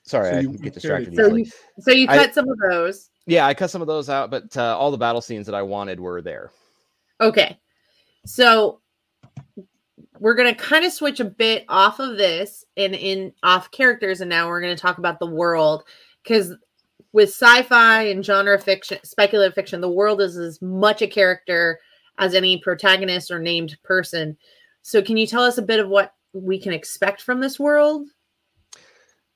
[0.02, 1.42] Sorry, So I you get distracted So easily.
[1.44, 3.08] you, so you I- cut some of those.
[3.26, 5.62] Yeah, I cut some of those out, but uh, all the battle scenes that I
[5.62, 6.50] wanted were there.
[7.20, 7.58] Okay.
[8.26, 8.80] So
[10.18, 14.20] we're going to kind of switch a bit off of this and in off characters
[14.20, 15.84] and now we're going to talk about the world
[16.26, 16.52] cuz
[17.12, 21.78] with sci-fi and genre fiction, speculative fiction, the world is as much a character
[22.18, 24.36] as any protagonist or named person.
[24.82, 28.08] So can you tell us a bit of what we can expect from this world?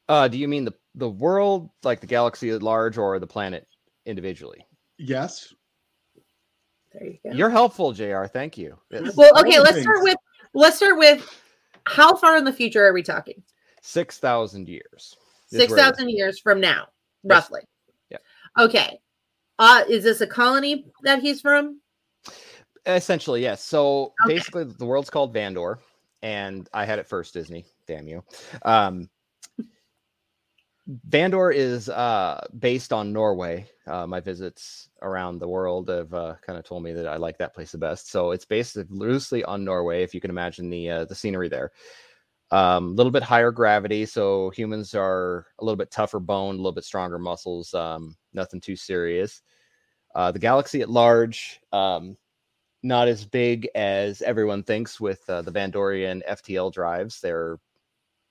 [0.08, 3.68] Uh do you mean the the world, like the galaxy at large or the planet
[4.06, 4.66] individually?
[4.98, 5.54] Yes.
[6.98, 7.30] There you go.
[7.36, 8.24] You're helpful, JR.
[8.24, 8.76] Thank you.
[8.90, 10.16] It's well, okay, the let's start with
[10.54, 11.24] let's start with
[11.86, 13.42] how far in the future are we talking?
[13.82, 14.84] 6,000 years.
[15.50, 15.90] is Six where it is.
[15.90, 16.88] thousand years from now,
[17.22, 17.30] Yes.
[17.30, 17.60] roughly.
[18.10, 18.22] Yep.
[18.58, 19.00] Okay.
[19.58, 21.80] Uh, is this a colony that he's from?
[22.86, 23.62] Essentially, yes.
[23.64, 24.34] So Okay.
[24.34, 25.78] basically, the world's called Vandor,
[26.22, 27.64] and I had it first, Disney.
[27.86, 28.22] Damn you.
[28.62, 29.08] Um,
[31.08, 33.68] Vandor is uh, based on Norway.
[33.86, 37.36] Uh, my visits around the world have uh, kind of told me that I like
[37.38, 38.10] that place the best.
[38.10, 41.72] So it's based loosely on Norway, if you can imagine the uh, the scenery there.
[42.50, 46.58] A um, little bit higher gravity, so humans are a little bit tougher bone, a
[46.58, 47.74] little bit stronger muscles.
[47.74, 49.42] Um, nothing too serious.
[50.14, 52.16] Uh, the galaxy at large, um,
[52.82, 57.20] not as big as everyone thinks with uh, the Vandorian FTL drives.
[57.20, 57.58] They're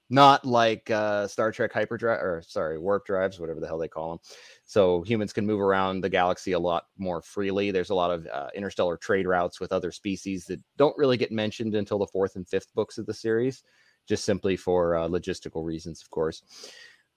[0.09, 4.11] not like uh, Star Trek hyperdrive or sorry, warp drives, whatever the hell they call
[4.11, 4.19] them.
[4.65, 7.71] So humans can move around the galaxy a lot more freely.
[7.71, 11.31] There's a lot of uh, interstellar trade routes with other species that don't really get
[11.31, 13.63] mentioned until the fourth and fifth books of the series,
[14.07, 16.41] just simply for uh, logistical reasons, of course.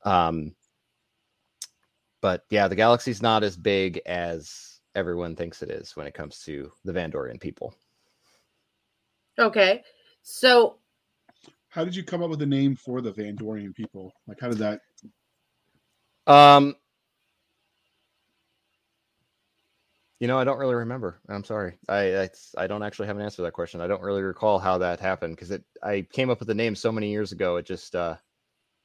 [0.04, 0.54] Um,
[2.20, 6.40] but yeah, the galaxy's not as big as everyone thinks it is when it comes
[6.40, 7.72] to the Vandorian people.
[9.38, 9.82] Okay.
[10.22, 10.79] So
[11.70, 14.12] how did you come up with the name for the Vandorian people?
[14.26, 14.80] Like, how did that?
[16.26, 16.74] Um,
[20.18, 21.20] you know, I don't really remember.
[21.28, 21.78] I'm sorry.
[21.88, 23.80] I, I, I don't actually have an answer to that question.
[23.80, 25.64] I don't really recall how that happened because it.
[25.82, 27.56] I came up with the name so many years ago.
[27.56, 28.16] It just uh,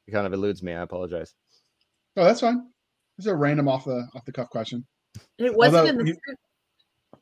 [0.07, 0.73] it kind of eludes me.
[0.73, 1.33] I apologize.
[2.15, 2.67] Oh, that's fine.
[3.17, 4.85] It's a random off the off the cuff question.
[5.37, 6.17] It wasn't Although, in the you,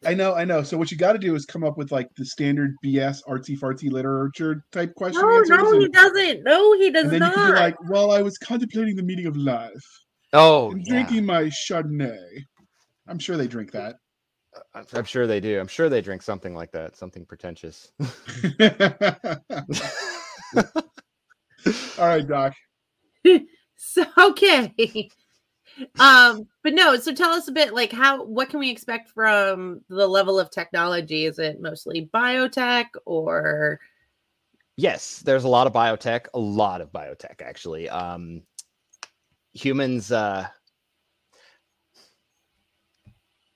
[0.05, 0.63] I know, I know.
[0.63, 3.57] So what you got to do is come up with like the standard BS artsy
[3.57, 5.21] fartsy literature type question.
[5.21, 6.43] No, no, and, he doesn't.
[6.43, 7.29] No, he does and then not.
[7.29, 9.71] You can be like, well, I was contemplating the meaning of life.
[10.33, 11.21] Oh, and drinking yeah.
[11.21, 12.43] my Chardonnay.
[13.07, 13.95] I'm sure they drink that.
[14.73, 15.59] Uh, I'm sure they do.
[15.59, 17.91] I'm sure they drink something like that, something pretentious.
[21.97, 22.53] All right, Doc.
[23.75, 24.73] so okay
[25.99, 29.81] um but no so tell us a bit like how what can we expect from
[29.89, 31.25] the level of technology?
[31.25, 33.79] Is it mostly biotech or?
[34.75, 37.89] Yes there's a lot of biotech a lot of biotech actually.
[37.89, 38.43] Um
[39.53, 40.47] humans uh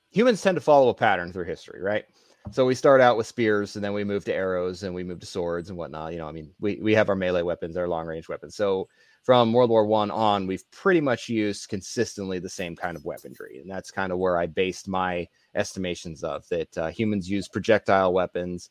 [0.09, 2.05] humans tend to follow a pattern through history right?
[2.51, 5.19] So we start out with spears and then we move to arrows and we move
[5.19, 7.87] to swords and whatnot you know i mean we, we have our melee weapons our
[7.89, 8.55] long range weapons.
[8.55, 8.87] So
[9.27, 13.59] from World War One on, we've pretty much used consistently the same kind of weaponry,
[13.59, 16.77] and that's kind of where I based my estimations of that.
[16.77, 18.69] Uh, humans use projectile weapons,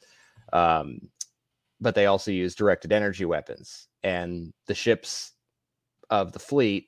[0.54, 0.98] um,
[1.78, 5.34] but they also use directed energy weapons, and the ships
[6.08, 6.86] of the fleet,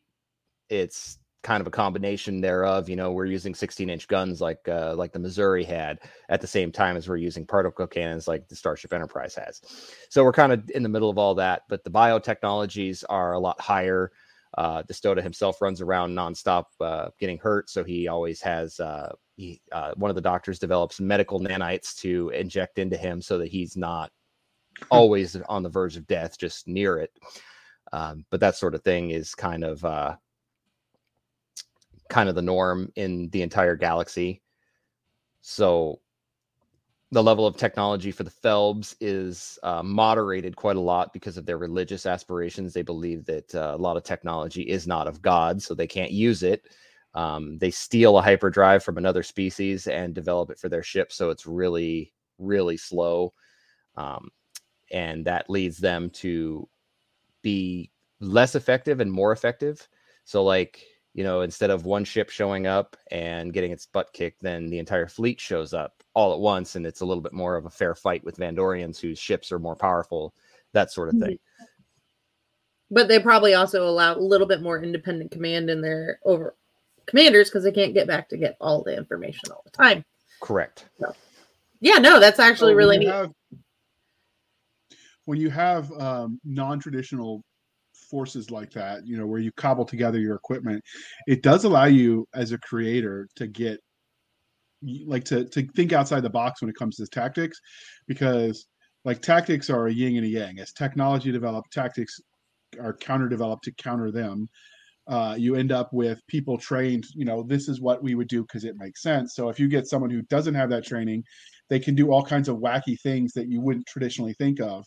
[0.71, 2.91] it's kind of a combination thereof.
[2.91, 6.47] You know, we're using 16 inch guns like uh, like the Missouri had at the
[6.47, 9.63] same time as we're using particle cannons like the Starship Enterprise has.
[10.11, 13.39] So we're kind of in the middle of all that, but the biotechnologies are a
[13.39, 14.13] lot higher.
[14.59, 18.79] Uh, Destoda himself runs around nonstop, uh, getting hurt, so he always has.
[18.79, 23.39] Uh, he, uh, one of the doctors develops medical nanites to inject into him so
[23.39, 24.11] that he's not
[24.91, 27.13] always on the verge of death, just near it.
[27.91, 30.17] Um, but that sort of thing is kind of uh,
[32.09, 34.43] kind of the norm in the entire galaxy.
[35.41, 36.01] So
[37.11, 41.47] the level of technology for the Phelps is uh, moderated quite a lot because of
[41.47, 42.75] their religious aspirations.
[42.75, 46.11] They believe that uh, a lot of technology is not of God, so they can't
[46.11, 46.69] use it.
[47.15, 51.31] Um, they steal a hyperdrive from another species and develop it for their ship, so
[51.31, 53.33] it's really, really slow.
[53.97, 54.29] Um,
[54.93, 56.69] and that leads them to
[57.41, 57.91] be
[58.21, 59.89] less effective and more effective.
[60.25, 60.85] So, like,
[61.19, 64.79] you know, instead of one ship showing up and getting its butt kicked, then the
[64.79, 67.71] entire fleet shows up all at once, and it's a little bit more of a
[67.71, 70.33] fair fight with Vandorians whose ships are more powerful,
[70.75, 71.33] that sort of thing.
[71.33, 71.65] Mm-hmm.
[72.93, 76.55] But they probably also allow a little bit more independent command in their over
[77.07, 80.05] commanders because they can't get back to get all the information all the time.
[80.41, 80.85] Correct.
[81.01, 81.13] So,
[81.81, 83.09] yeah, no, that's actually really neat.
[83.09, 83.33] Have,
[85.25, 87.43] when you have um, non-traditional
[88.11, 90.83] forces like that, you know, where you cobble together your equipment,
[91.27, 93.81] it does allow you as a creator to get
[95.07, 97.59] like to to think outside the box when it comes to tactics
[98.07, 98.67] because
[99.05, 100.59] like tactics are a yin and a yang.
[100.61, 102.21] As technology developed tactics
[102.81, 104.49] are counter developed to counter them.
[105.09, 108.43] Uh, you end up with people trained you know this is what we would do
[108.43, 109.35] because it makes sense.
[109.35, 111.25] So if you get someone who doesn't have that training
[111.69, 114.87] they can do all kinds of wacky things that you wouldn't traditionally think of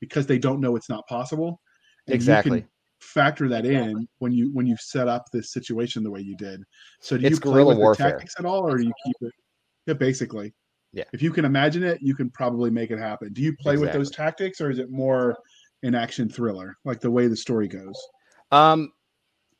[0.00, 1.60] because they don't know it's not possible
[2.08, 2.66] exactly
[3.00, 6.62] factor that in when you when you set up this situation the way you did.
[7.00, 8.06] So do it's you play with warfare.
[8.06, 9.32] the tactics at all, or do you keep it?
[9.86, 10.52] Yeah, basically.
[10.92, 11.04] Yeah.
[11.12, 13.32] If you can imagine it, you can probably make it happen.
[13.32, 13.86] Do you play exactly.
[13.86, 15.36] with those tactics, or is it more
[15.82, 17.96] an action thriller, like the way the story goes?
[18.50, 18.92] Um,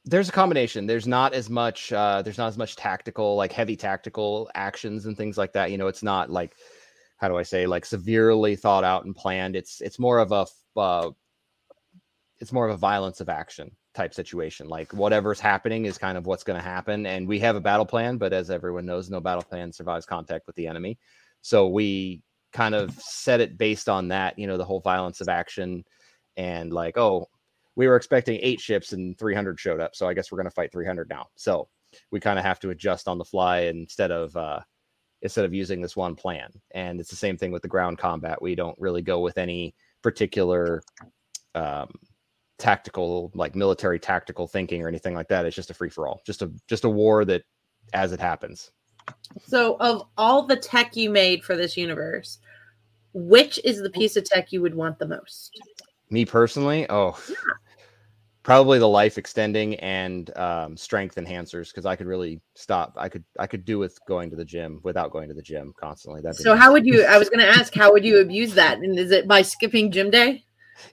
[0.05, 0.87] there's a combination.
[0.87, 1.93] There's not as much.
[1.93, 5.71] Uh, there's not as much tactical, like heavy tactical actions and things like that.
[5.71, 6.57] You know, it's not like
[7.19, 9.57] how do I say, like severely thought out and planned.
[9.57, 10.47] It's it's more of a
[10.79, 11.11] uh,
[12.39, 14.69] it's more of a violence of action type situation.
[14.69, 17.07] Like whatever's happening is kind of what's going to happen.
[17.07, 20.47] And we have a battle plan, but as everyone knows, no battle plan survives contact
[20.47, 20.99] with the enemy.
[21.41, 22.23] So we
[22.53, 25.85] kind of set it based on that, you know, the whole violence of action.
[26.37, 27.29] and like, oh,
[27.77, 30.55] we were expecting eight ships and 300 showed up, so I guess we're going to
[30.55, 31.27] fight 300 now.
[31.37, 31.69] So
[32.11, 34.61] we kind of have to adjust on the fly instead of uh,
[35.23, 36.51] instead of using this one plan.
[36.73, 38.41] And it's the same thing with the ground combat.
[38.41, 40.83] We don't really go with any particular
[41.55, 41.91] um,
[42.59, 45.45] tactical, like military tactical thinking or anything like that.
[45.45, 47.43] It's just a free for all, just a just a war that
[47.93, 48.71] as it happens.
[49.45, 52.39] So, of all the tech you made for this universe,
[53.13, 55.59] which is the piece of tech you would want the most?
[56.11, 57.37] Me personally, oh, yeah.
[58.43, 62.95] probably the life extending and um, strength enhancers because I could really stop.
[62.97, 65.73] I could I could do with going to the gym without going to the gym
[65.79, 66.21] constantly.
[66.23, 66.63] That so, nice.
[66.63, 67.05] how would you?
[67.05, 68.79] I was going to ask, how would you abuse that?
[68.79, 70.45] And is it by skipping gym day?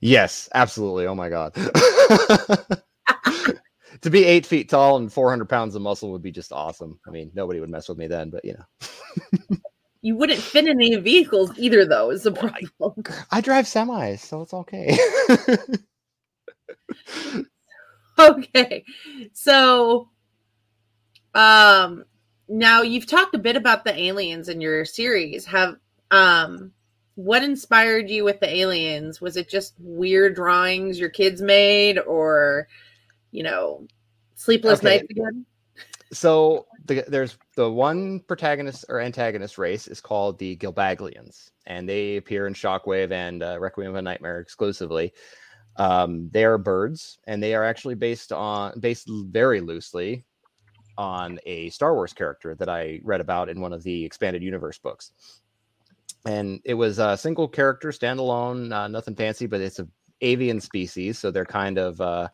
[0.02, 1.08] Yes, absolutely.
[1.08, 1.56] Oh my god.
[4.02, 7.00] to be eight feet tall and 400 pounds of muscle would be just awesome.
[7.08, 9.58] I mean, nobody would mess with me then, but you know.
[10.02, 12.70] you wouldn't fit in any vehicles either, though, is the problem.
[13.32, 14.98] I, I drive semis, so it's okay.
[18.20, 18.84] okay.
[19.32, 20.10] So,
[21.34, 22.04] um,
[22.50, 25.46] now you've talked a bit about the aliens in your series.
[25.46, 25.78] Have,
[26.12, 26.74] um,
[27.16, 29.22] what inspired you with the aliens?
[29.22, 32.68] Was it just weird drawings your kids made, or
[33.32, 33.88] you know,
[34.36, 34.98] sleepless okay.
[34.98, 35.46] nights again?
[36.12, 42.18] So the, there's the one protagonist or antagonist race is called the Gilbaglians, and they
[42.18, 45.14] appear in Shockwave and uh, Requiem of a Nightmare exclusively.
[45.78, 50.24] Um, they are birds, and they are actually based on based very loosely
[50.98, 54.78] on a Star Wars character that I read about in one of the expanded universe
[54.78, 55.12] books.
[56.26, 59.88] And it was a single character, standalone, uh, nothing fancy, but it's a
[60.22, 62.30] avian species, so they're kind of uh,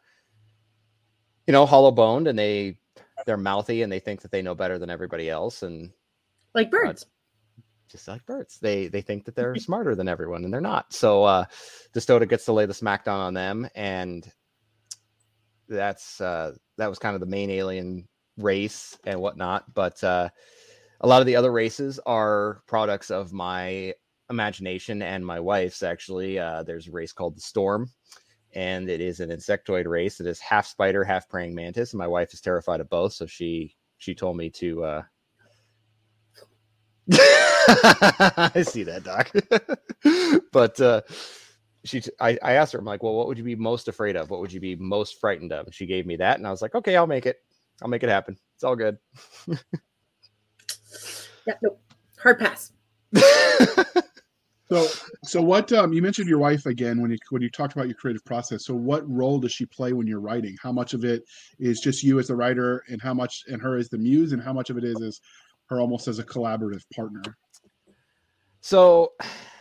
[1.50, 2.78] you know, hollow boned and they
[3.26, 5.92] they're mouthy and they think that they know better than everybody else and
[6.54, 7.04] like birds.
[7.04, 8.60] Uh, just like birds.
[8.60, 10.94] They they think that they're smarter than everyone and they're not.
[10.94, 11.46] So uh
[11.92, 14.32] Destoda gets to lay the smackdown on them and
[15.68, 19.74] that's uh that was kind of the main alien race and whatnot.
[19.74, 20.30] But uh
[21.02, 23.94] a lot of the other races are products of my
[24.30, 26.40] imagination and my wife's actually.
[26.40, 27.90] Uh there's a race called the Storm
[28.54, 30.20] and it is an insectoid race.
[30.20, 33.14] It is half spider, half praying mantis, and my wife is terrified of both.
[33.14, 34.84] So she she told me to.
[34.84, 35.04] uh
[37.12, 39.32] I see that, Doc.
[40.52, 41.02] but uh
[41.86, 44.18] she, t- I, I asked her, I'm like, well, what would you be most afraid
[44.18, 44.30] of?
[44.30, 45.66] What would you be most frightened of?
[45.66, 47.38] And she gave me that, and I was like, okay, I'll make it.
[47.82, 48.38] I'll make it happen.
[48.56, 48.98] It's all good.
[51.50, 51.82] yeah, nope.
[52.22, 52.72] Hard pass.
[54.72, 54.88] So,
[55.24, 57.96] so what um, you mentioned your wife again when you when you talked about your
[57.96, 58.66] creative process.
[58.66, 60.56] So, what role does she play when you're writing?
[60.62, 61.24] How much of it
[61.58, 64.42] is just you as the writer, and how much and her as the muse, and
[64.42, 65.22] how much of it is is
[65.70, 67.24] her almost as a collaborative partner?
[68.62, 69.14] So,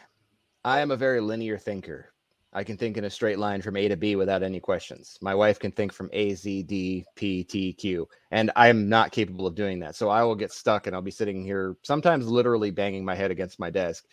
[0.65, 2.13] I am a very linear thinker.
[2.53, 5.19] I can think in a straight line from A to B without any questions.
[5.21, 9.13] My wife can think from A, Z, D, P, T, Q, and I am not
[9.13, 9.97] capable of doing that.
[9.97, 13.31] So I will get stuck and I'll be sitting here sometimes literally banging my head
[13.31, 14.05] against my desk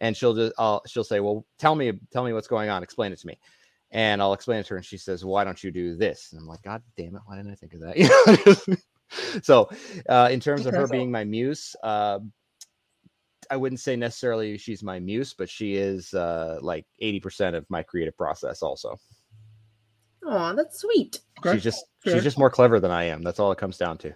[0.00, 2.82] and she'll just I'll, she'll say, "Well, tell me tell me what's going on.
[2.82, 3.38] Explain it to me."
[3.92, 6.40] And I'll explain it to her, and she says, "Why don't you do this?" And
[6.40, 7.22] I'm like, "God damn it!
[7.26, 8.78] Why didn't I think of that?"
[9.42, 9.68] so,
[10.08, 12.18] uh, in terms of her being my muse, uh,
[13.50, 17.82] I wouldn't say necessarily she's my muse, but she is uh, like 80% of my
[17.82, 18.96] creative process also.
[20.24, 21.20] Oh, that's sweet.
[21.40, 21.54] Okay.
[21.54, 22.14] She's just Fair.
[22.14, 23.22] she's just more clever than I am.
[23.22, 24.14] That's all it comes down to.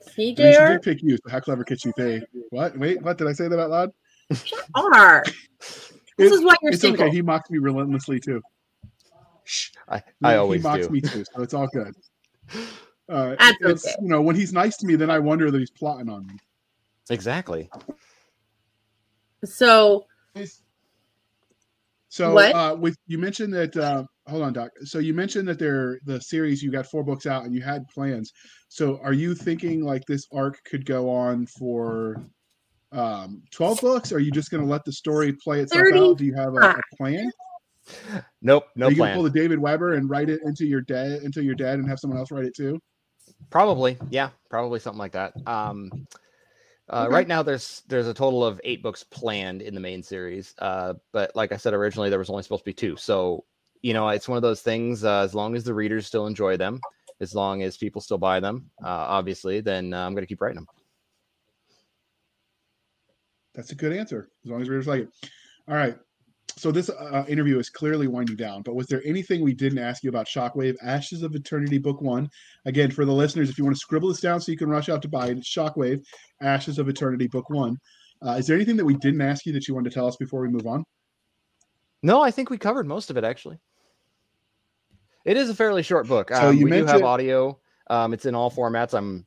[0.00, 0.42] See, JR?
[0.42, 1.16] She did pick you.
[1.16, 2.22] So how clever could she be?
[2.50, 2.78] What?
[2.78, 3.18] Wait, what?
[3.18, 3.90] Did I say that out loud?
[4.74, 5.24] Are.
[6.16, 7.06] This is why you're it's single.
[7.06, 7.14] okay.
[7.14, 8.40] He mocks me relentlessly too.
[9.88, 10.92] I, I always he mocks do.
[10.92, 11.94] me too, so it's all good.
[13.06, 13.96] Uh, That's it's okay.
[14.00, 16.38] you know when he's nice to me, then I wonder that he's plotting on me.
[17.10, 17.70] Exactly.
[19.44, 20.06] So.
[22.08, 24.70] So uh, with you mentioned that uh, hold on, Doc.
[24.84, 27.88] So you mentioned that there the series you got four books out and you had
[27.88, 28.32] plans.
[28.68, 32.22] So are you thinking like this arc could go on for
[32.92, 34.12] um 12 books?
[34.12, 35.98] Are you just going to let the story play itself 30.
[35.98, 36.18] out?
[36.18, 37.30] Do you have a, a plan?
[38.42, 39.08] Nope, no are you plan.
[39.08, 41.88] Gonna pull the David Weber and write it into your dad into your dad and
[41.88, 42.78] have someone else write it too?
[43.50, 45.34] Probably, yeah, probably something like that.
[45.46, 46.06] Um,
[46.92, 47.14] uh, okay.
[47.14, 50.94] Right now, there's there's a total of eight books planned in the main series, uh,
[51.12, 52.96] but like I said originally, there was only supposed to be two.
[52.96, 53.44] So
[53.82, 55.04] you know, it's one of those things.
[55.04, 56.80] Uh, as long as the readers still enjoy them,
[57.20, 60.40] as long as people still buy them, uh, obviously, then uh, I'm going to keep
[60.40, 60.66] writing them.
[63.54, 64.28] That's a good answer.
[64.44, 65.10] As long as readers like it.
[65.68, 65.96] All right.
[66.56, 70.04] So this uh, interview is clearly winding down, but was there anything we didn't ask
[70.04, 72.30] you about Shockwave Ashes of Eternity Book One?
[72.64, 74.88] Again, for the listeners, if you want to scribble this down so you can rush
[74.88, 76.04] out to buy it, Shockwave
[76.40, 77.76] Ashes of Eternity Book One.
[78.24, 80.16] Uh, is there anything that we didn't ask you that you wanted to tell us
[80.16, 80.84] before we move on?
[82.02, 83.58] No, I think we covered most of it actually.
[85.24, 86.30] It is a fairly short book.
[86.30, 87.58] So Um, you we do have audio.
[87.88, 88.96] Um, it's in all formats.
[88.96, 89.26] I'm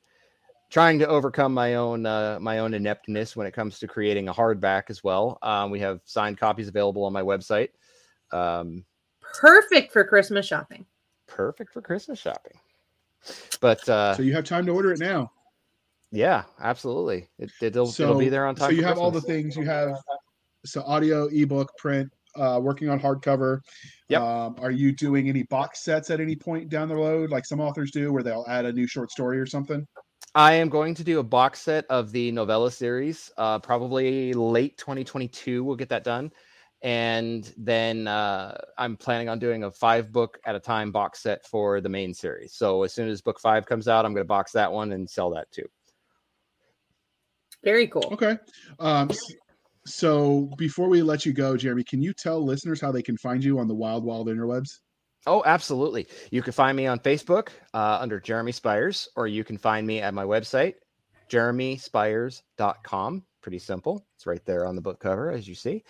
[0.69, 4.33] trying to overcome my own uh, my own ineptness when it comes to creating a
[4.33, 5.37] hardback as well.
[5.41, 7.69] Um, we have signed copies available on my website.
[8.31, 8.85] Um,
[9.39, 10.85] Perfect for Christmas shopping.
[11.27, 12.53] perfect for Christmas shopping.
[13.59, 15.31] But uh, So you have time to order it now.
[16.11, 17.27] yeah, absolutely.
[17.37, 18.69] It, it'll, So it'll be there on time.
[18.69, 19.97] So you for have all the things you have.
[20.65, 23.59] So audio, ebook, print, uh, working on hardcover.
[24.09, 24.21] Yep.
[24.21, 27.59] Um, are you doing any box sets at any point down the road, like some
[27.59, 29.85] authors do, where they'll add a new short story or something?
[30.35, 34.77] I am going to do a box set of the novella series, uh, probably late
[34.77, 35.63] 2022.
[35.63, 36.31] We'll get that done.
[36.83, 41.45] And then uh, I'm planning on doing a five book at a time box set
[41.45, 42.53] for the main series.
[42.53, 45.09] So as soon as book five comes out, I'm going to box that one and
[45.09, 45.67] sell that too.
[47.63, 48.07] Very cool.
[48.11, 48.37] Okay.
[48.79, 49.09] Um,
[49.87, 53.43] so before we let you go, Jeremy, can you tell listeners how they can find
[53.43, 54.79] you on the wild, wild interwebs?
[55.27, 56.07] Oh, absolutely.
[56.31, 59.99] You can find me on Facebook uh, under Jeremy Spires, or you can find me
[59.99, 60.75] at my website,
[61.29, 63.23] jeremyspires.com.
[63.41, 64.05] Pretty simple.
[64.15, 65.83] It's right there on the book cover, as you see.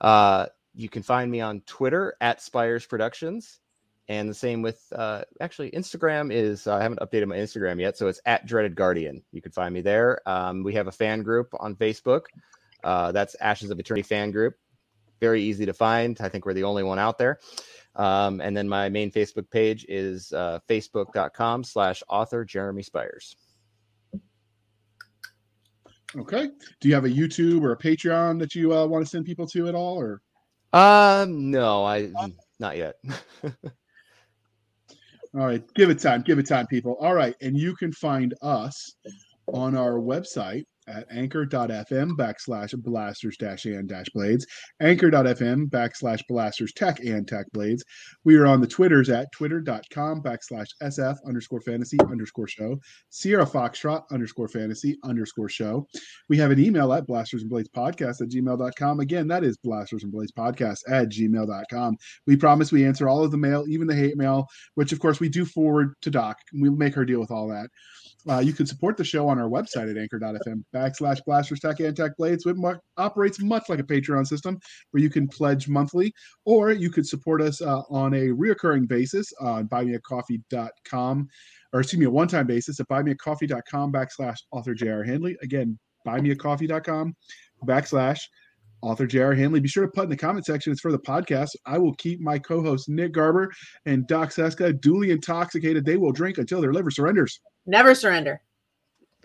[0.00, 3.58] Uh, you can find me on Twitter at Spires Productions.
[4.06, 8.06] And the same with uh, actually Instagram is I haven't updated my Instagram yet, so
[8.06, 9.22] it's at Dreaded Guardian.
[9.32, 10.20] You can find me there.
[10.28, 12.26] Um, we have a fan group on Facebook.
[12.84, 14.54] Uh, that's Ashes of Eternity fan group.
[15.20, 16.20] Very easy to find.
[16.20, 17.38] I think we're the only one out there.
[17.96, 23.36] Um, and then my main Facebook page is uh, facebook.com slash author Jeremy Spires.
[26.16, 26.50] Okay.
[26.80, 29.46] Do you have a YouTube or a Patreon that you uh, want to send people
[29.48, 29.96] to at all?
[29.96, 30.22] Or
[30.72, 32.10] Um, no, I
[32.58, 32.96] not yet.
[33.44, 33.50] all
[35.32, 36.96] right, give it time, give it time, people.
[37.00, 38.94] All right, and you can find us
[39.48, 44.46] on our website at anchor.fm backslash blasters dash and dash blades
[44.80, 47.84] anchor.fm backslash blasters tech and tech blades.
[48.24, 52.78] We are on the twitters at twitter.com backslash sf underscore fantasy underscore show
[53.10, 55.86] sierra foxtrot underscore fantasy underscore show.
[56.28, 60.02] We have an email at blasters and blades podcast at gmail.com again that is blasters
[60.02, 63.94] and blades podcast at gmail.com we promise we answer all of the mail even the
[63.94, 66.36] hate mail which of course we do forward to doc.
[66.52, 67.68] We'll make her deal with all that
[68.28, 71.96] uh, you can support the show on our website at anchor.fm backslash blasters tech and
[71.96, 72.44] tech blades.
[72.46, 72.56] It
[72.96, 74.58] operates much like a Patreon system
[74.90, 76.12] where you can pledge monthly,
[76.44, 81.28] or you could support us uh, on a reoccurring basis on buymeacoffee.com,
[81.72, 85.36] or excuse me, a one time basis at buymeacoffee.com backslash author JR Handley.
[85.42, 87.14] Again, buymeacoffee.com
[87.66, 88.20] backslash
[88.84, 89.34] author J.R.
[89.34, 89.60] Handley.
[89.60, 90.70] Be sure to put in the comment section.
[90.70, 91.50] It's for the podcast.
[91.64, 93.50] I will keep my co-hosts Nick Garber
[93.86, 95.84] and Doc Cisca duly intoxicated.
[95.84, 97.40] They will drink until their liver surrenders.
[97.66, 98.42] Never surrender.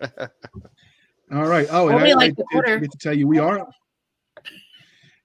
[0.00, 1.68] All right.
[1.70, 2.74] Oh, and I, like I the did quitter.
[2.74, 3.68] forget to tell you, we are.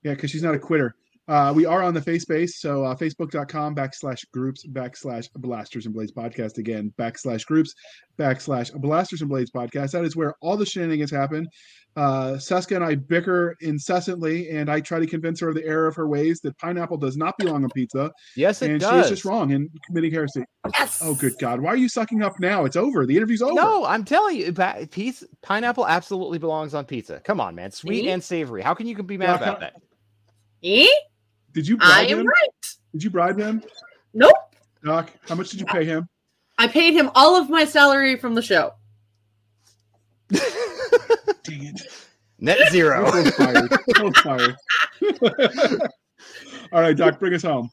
[0.03, 0.95] Yeah, because she's not a quitter.
[1.27, 5.95] Uh, we are on the face base, so uh, facebook.com backslash groups backslash blasters and
[5.95, 7.73] blades podcast again backslash groups
[8.19, 9.91] backslash blasters and blades podcast.
[9.91, 11.47] That is where all the shenanigans happen.
[11.95, 15.87] Uh, Cisca and I bicker incessantly, and I try to convince her of the error
[15.87, 19.05] of her ways that pineapple does not belong on pizza, yes, it and she does.
[19.05, 20.43] is just wrong in committing heresy.
[20.77, 20.99] Yes.
[21.01, 21.61] Oh, good God!
[21.61, 22.65] Why are you sucking up now?
[22.65, 23.05] It's over.
[23.05, 23.53] The interview's over.
[23.53, 27.21] No, I'm telling you, pa- piece, pineapple absolutely belongs on pizza.
[27.21, 27.71] Come on, man.
[27.71, 28.09] Sweet See?
[28.09, 28.61] and savory.
[28.61, 29.81] How can you be mad about that?
[30.63, 30.85] Eh?
[31.55, 32.27] Did you Bribe I bribe am him?
[32.27, 32.75] right.
[32.91, 33.63] Did you bribe him,
[34.13, 34.33] Nope.
[34.83, 35.11] Doc?
[35.27, 36.07] How much did you pay him?
[36.57, 38.73] I paid him all of my salary from the show.
[40.29, 40.41] Dang
[41.47, 41.81] it!
[42.39, 43.11] Net zero.
[43.11, 43.69] both fired.
[43.97, 44.55] Both fired.
[46.71, 47.69] All right, Doc, bring us home.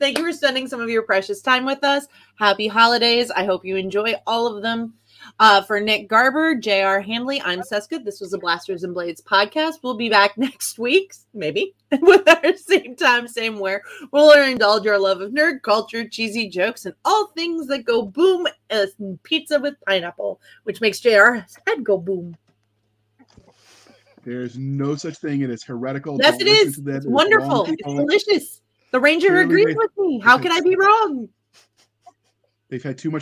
[0.00, 2.06] Thank you for spending some of your precious time with us.
[2.38, 3.30] Happy holidays.
[3.30, 4.94] I hope you enjoy all of them.
[5.38, 7.98] Uh, for Nick Garber, JR Handley, I'm Cisca.
[7.98, 9.80] This was the Blasters and Blades podcast.
[9.82, 13.82] We'll be back next week, maybe, with our same time, same where.
[14.12, 18.46] We'll indulge our love of nerd culture, cheesy jokes, and all things that go boom
[18.70, 22.36] as pizza with pineapple, which makes JR's head go boom.
[24.24, 25.42] There's no such thing.
[25.42, 26.18] It is heretical.
[26.20, 26.78] Yes, Don't it is.
[26.78, 27.66] It's It is wonderful.
[27.68, 28.60] It's delicious.
[28.90, 30.20] The Ranger Clearly agrees with me.
[30.20, 31.28] How could I be wrong?
[32.68, 33.12] They've had too much